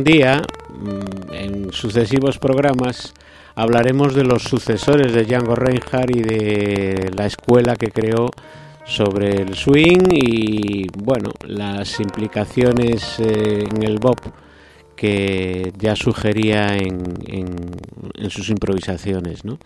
día, 0.04 0.42
mm, 0.68 1.32
en 1.32 1.72
sucesivos 1.72 2.38
programas, 2.38 3.14
hablaremos 3.60 4.14
de 4.14 4.24
los 4.24 4.42
sucesores 4.42 5.12
de 5.12 5.24
Django 5.24 5.54
Reinhardt 5.54 6.16
y 6.16 6.22
de 6.22 7.10
la 7.14 7.26
escuela 7.26 7.76
que 7.76 7.88
creó 7.90 8.30
sobre 8.86 9.42
el 9.42 9.54
swing 9.54 10.08
y, 10.10 10.86
bueno, 10.96 11.30
las 11.46 12.00
implicaciones 12.00 13.20
eh, 13.20 13.64
en 13.70 13.82
el 13.82 13.98
bop 13.98 14.18
que 14.96 15.72
ya 15.78 15.94
sugería 15.94 16.76
en, 16.76 17.02
en- 17.26 17.70
en 18.14 18.30
sus 18.30 18.48
improvisaciones, 18.48 19.44
¿no? 19.44 19.58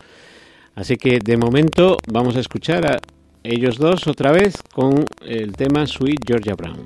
Así 0.75 0.97
que 0.97 1.21
de 1.21 1.37
momento 1.37 1.97
vamos 2.09 2.37
a 2.37 2.41
escuchar 2.41 2.85
a 2.87 3.01
ellos 3.45 3.79
dos 3.79 4.09
otra 4.09 4.33
vez 4.33 4.55
con 4.73 5.05
el 5.25 5.53
tema 5.53 5.87
Sweet 5.87 6.21
Georgia 6.27 6.55
Brown. 6.55 6.83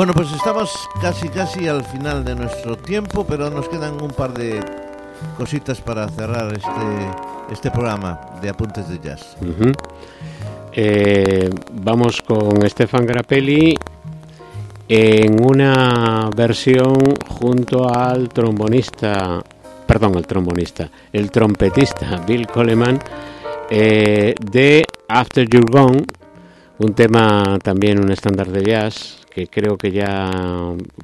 Bueno, 0.00 0.14
pues 0.14 0.32
estamos 0.32 0.88
casi 1.02 1.28
casi 1.28 1.68
al 1.68 1.84
final 1.84 2.24
de 2.24 2.34
nuestro 2.34 2.74
tiempo, 2.74 3.26
pero 3.28 3.50
nos 3.50 3.68
quedan 3.68 4.00
un 4.00 4.10
par 4.10 4.32
de 4.32 4.58
cositas 5.36 5.78
para 5.82 6.08
cerrar 6.08 6.54
este, 6.54 7.52
este 7.52 7.70
programa 7.70 8.18
de 8.40 8.48
Apuntes 8.48 8.88
de 8.88 8.98
Jazz. 8.98 9.36
Eh, 10.72 11.50
vamos 11.82 12.22
con 12.22 12.66
Stefan 12.70 13.04
Grappelli 13.04 13.76
en 14.88 15.44
una 15.44 16.30
versión 16.34 16.96
junto 17.28 17.86
al 17.86 18.30
trombonista, 18.30 19.42
perdón, 19.86 20.16
el 20.16 20.26
trombonista, 20.26 20.88
el 21.12 21.30
trompetista 21.30 22.24
Bill 22.26 22.46
Coleman 22.46 22.98
eh, 23.68 24.34
de 24.50 24.82
After 25.08 25.46
You're 25.46 25.70
Gone, 25.70 26.06
un 26.78 26.94
tema 26.94 27.58
también 27.62 28.02
un 28.02 28.10
estándar 28.10 28.48
de 28.48 28.64
jazz 28.64 29.19
que 29.30 29.46
creo 29.46 29.76
que 29.76 29.90
ya 29.92 30.30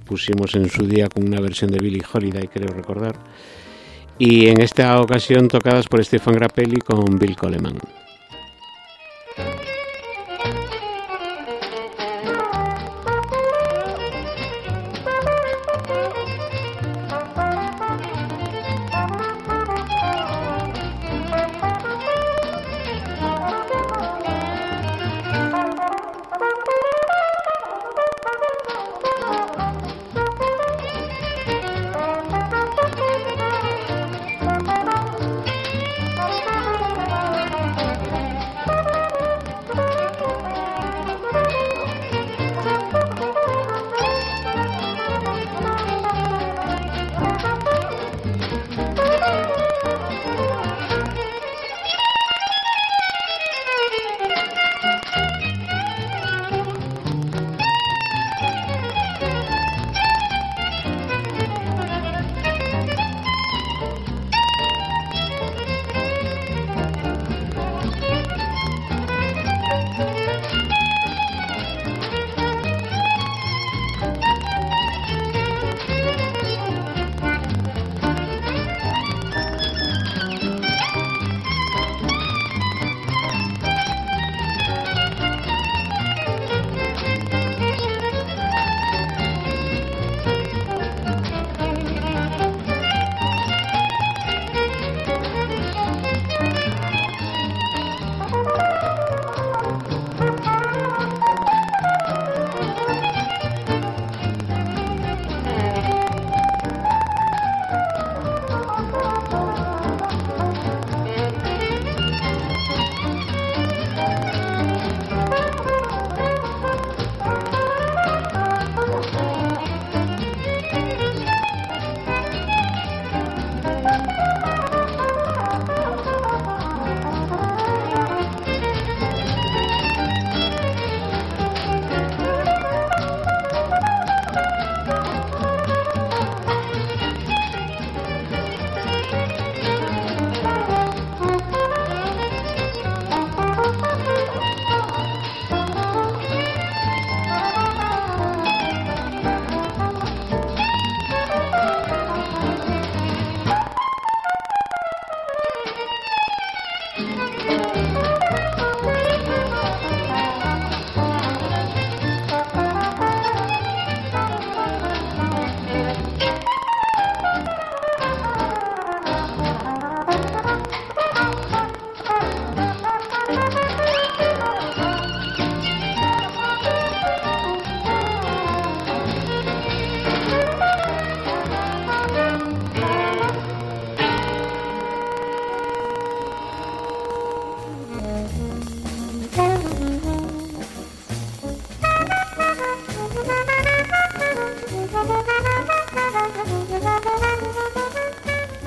pusimos 0.04 0.54
en 0.54 0.68
su 0.68 0.86
día 0.86 1.08
con 1.08 1.26
una 1.26 1.40
versión 1.40 1.70
de 1.70 1.78
Billie 1.78 2.02
Holiday, 2.12 2.48
creo 2.48 2.68
recordar. 2.68 3.14
Y 4.18 4.48
en 4.48 4.60
esta 4.60 5.00
ocasión 5.00 5.48
tocadas 5.48 5.86
por 5.86 6.04
Stefan 6.04 6.34
Grappelli 6.34 6.78
con 6.78 7.18
Bill 7.18 7.36
Coleman. 7.36 7.78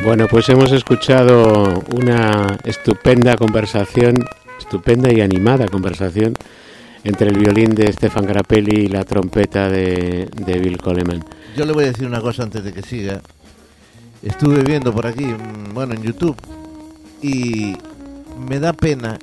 Bueno, 0.10 0.26
pues 0.28 0.50
hemos 0.50 0.72
escuchado 0.72 1.84
una 1.96 2.58
estupenda 2.64 3.38
conversación, 3.38 4.16
estupenda 4.58 5.14
y 5.14 5.22
animada 5.22 5.68
conversación 5.68 6.34
entre 7.04 7.30
el 7.30 7.38
violín 7.38 7.76
de 7.76 7.94
Stefan 7.94 8.26
Grappelli 8.26 8.86
y 8.86 8.88
la 8.88 9.06
trompeta 9.06 9.70
de, 9.70 10.28
de 10.36 10.60
Bill 10.60 10.80
Coleman. 10.80 11.24
Yo 11.56 11.64
le 11.64 11.74
voy 11.74 11.84
a 11.84 11.88
decir 11.90 12.08
una 12.08 12.22
cosa 12.22 12.42
antes 12.42 12.64
de 12.64 12.74
que 12.74 12.82
siga. 12.82 13.22
Estuve 14.24 14.64
viendo 14.64 14.92
por 14.92 15.06
aquí, 15.06 15.26
mm, 15.26 15.76
bueno, 15.76 15.94
en 15.94 16.02
YouTube, 16.02 16.38
y 17.22 17.76
me 18.36 18.60
da 18.60 18.74
pena 18.74 19.20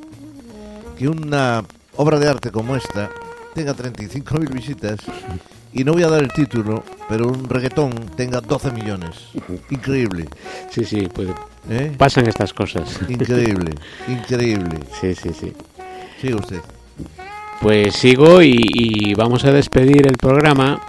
que 0.96 1.08
una 1.08 1.64
obra 1.96 2.20
de 2.20 2.28
arte 2.28 2.52
como 2.52 2.76
esta 2.76 3.10
tenga 3.56 3.74
35.000 3.74 4.54
visitas 4.54 5.00
y 5.76 5.84
no 5.84 5.92
voy 5.92 6.02
a 6.04 6.08
dar 6.08 6.22
el 6.22 6.32
título, 6.32 6.82
pero 7.08 7.28
un 7.28 7.48
reggaetón 7.48 7.92
tenga 8.16 8.40
12 8.40 8.70
millones. 8.72 9.28
Increíble. 9.70 10.26
Sí, 10.70 10.84
sí, 10.84 11.08
pues 11.12 11.28
¿eh? 11.68 11.92
pasan 11.96 12.26
estas 12.26 12.52
cosas. 12.54 12.98
Increíble, 13.08 13.72
increíble. 14.08 14.78
Sí, 15.00 15.14
sí, 15.14 15.30
sí. 15.38 15.52
Sigue 16.20 16.34
usted. 16.34 16.60
Pues 17.60 17.94
sigo 17.94 18.42
y, 18.42 18.58
y 18.58 19.14
vamos 19.14 19.44
a 19.44 19.52
despedir 19.52 20.06
el 20.06 20.16
programa 20.16 20.80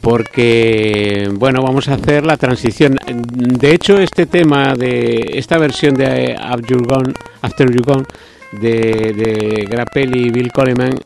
porque, 0.00 1.28
bueno, 1.34 1.62
vamos 1.62 1.88
a 1.88 1.94
hacer 1.94 2.24
la 2.24 2.36
transición. 2.36 2.98
De 3.06 3.72
hecho, 3.72 3.98
este 3.98 4.26
tema 4.26 4.74
de 4.74 5.32
esta 5.34 5.58
versión 5.58 5.94
de 5.94 6.36
After 6.40 6.76
You 6.76 6.84
Gone, 6.84 7.12
After 7.42 7.70
You 7.70 7.82
Gone 7.84 8.04
de, 8.52 9.12
de 9.12 9.66
Grappelli 9.68 10.26
y 10.26 10.30
Bill 10.30 10.52
Coleman, 10.52 10.98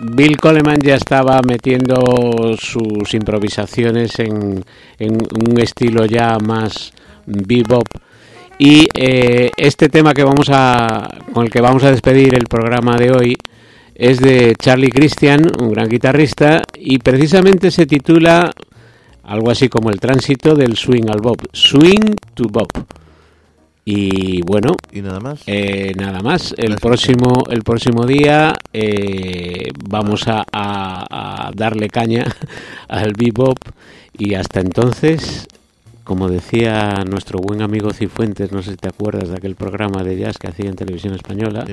Bill 0.00 0.36
Coleman 0.36 0.80
ya 0.80 0.94
estaba 0.94 1.40
metiendo 1.42 2.56
sus 2.58 3.14
improvisaciones 3.14 4.18
en, 4.18 4.64
en 4.98 5.12
un 5.14 5.58
estilo 5.60 6.06
ya 6.06 6.38
más 6.38 6.92
bebop 7.26 7.86
y 8.58 8.88
eh, 8.92 9.52
este 9.56 9.88
tema 9.88 10.12
que 10.12 10.24
vamos 10.24 10.48
a 10.50 11.08
con 11.32 11.44
el 11.44 11.50
que 11.50 11.60
vamos 11.60 11.84
a 11.84 11.92
despedir 11.92 12.34
el 12.34 12.46
programa 12.46 12.96
de 12.96 13.12
hoy 13.12 13.36
es 13.94 14.20
de 14.20 14.54
Charlie 14.56 14.90
Christian, 14.90 15.42
un 15.60 15.72
gran 15.72 15.88
guitarrista, 15.88 16.62
y 16.76 16.98
precisamente 16.98 17.70
se 17.70 17.86
titula 17.86 18.52
algo 19.24 19.50
así 19.50 19.68
como 19.68 19.90
el 19.90 20.00
tránsito 20.00 20.54
del 20.54 20.76
swing 20.76 21.08
al 21.08 21.20
bob, 21.20 21.38
swing 21.52 22.14
to 22.34 22.44
bob. 22.48 22.68
Y 23.90 24.42
bueno, 24.42 24.76
¿Y 24.92 25.00
nada 25.00 25.18
más? 25.18 25.40
eh, 25.46 25.94
nada 25.96 26.20
más. 26.20 26.52
El 26.58 26.72
Gracias. 26.76 26.80
próximo, 26.82 27.44
el 27.48 27.62
próximo 27.62 28.04
día 28.04 28.54
eh, 28.74 29.70
vamos 29.88 30.28
a, 30.28 30.44
a- 30.52 31.46
a 31.48 31.52
darle 31.54 31.88
caña 31.88 32.24
al 32.88 33.14
bebop 33.14 33.56
y 34.18 34.34
hasta 34.34 34.60
entonces, 34.60 35.46
como 36.04 36.28
decía 36.28 37.02
nuestro 37.08 37.38
buen 37.38 37.62
amigo 37.62 37.90
Cifuentes, 37.94 38.52
no 38.52 38.62
sé 38.62 38.72
si 38.72 38.76
te 38.76 38.88
acuerdas 38.88 39.30
de 39.30 39.36
aquel 39.36 39.54
programa 39.54 40.02
de 40.02 40.18
jazz 40.18 40.36
que 40.36 40.48
hacía 40.48 40.68
en 40.68 40.76
televisión 40.76 41.14
española, 41.14 41.64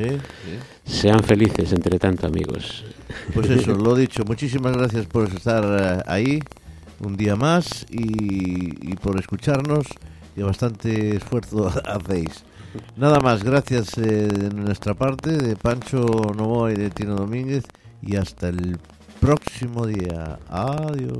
sean 0.86 1.22
felices 1.22 1.74
entre 1.74 1.99
tanto 1.99 2.28
amigos. 2.28 2.86
Pues 3.34 3.49
eso, 3.49 3.76
lo 3.76 3.93
dicho. 3.93 4.24
Muchísimas 4.26 4.72
gracias 4.78 5.05
por 5.05 5.28
estar 5.28 5.63
eh, 5.66 6.03
ahí 6.07 6.39
un 7.01 7.18
día 7.18 7.36
más 7.36 7.86
y, 7.91 8.89
y 8.89 8.95
por 8.95 9.20
escucharnos. 9.20 9.86
Y 10.36 10.41
bastante 10.41 11.15
esfuerzo 11.15 11.67
hacéis. 11.86 12.43
Nada 12.97 13.19
más, 13.19 13.43
gracias 13.43 13.97
eh, 13.97 14.27
de 14.27 14.49
nuestra 14.49 14.93
parte, 14.93 15.31
de 15.31 15.55
Pancho 15.55 16.05
Novoa 16.36 16.71
y 16.71 16.75
de 16.75 16.89
Tino 16.89 17.15
Domínguez. 17.15 17.65
Y 18.01 18.17
hasta 18.17 18.49
el 18.49 18.77
próximo 19.19 19.86
día. 19.86 20.39
Adiós. 20.49 21.17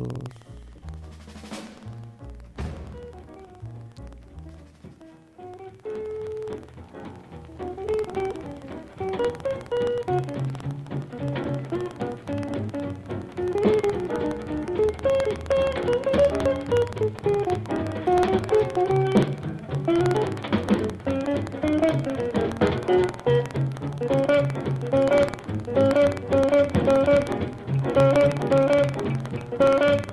Thank 29.58 30.04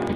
you. 0.00 0.11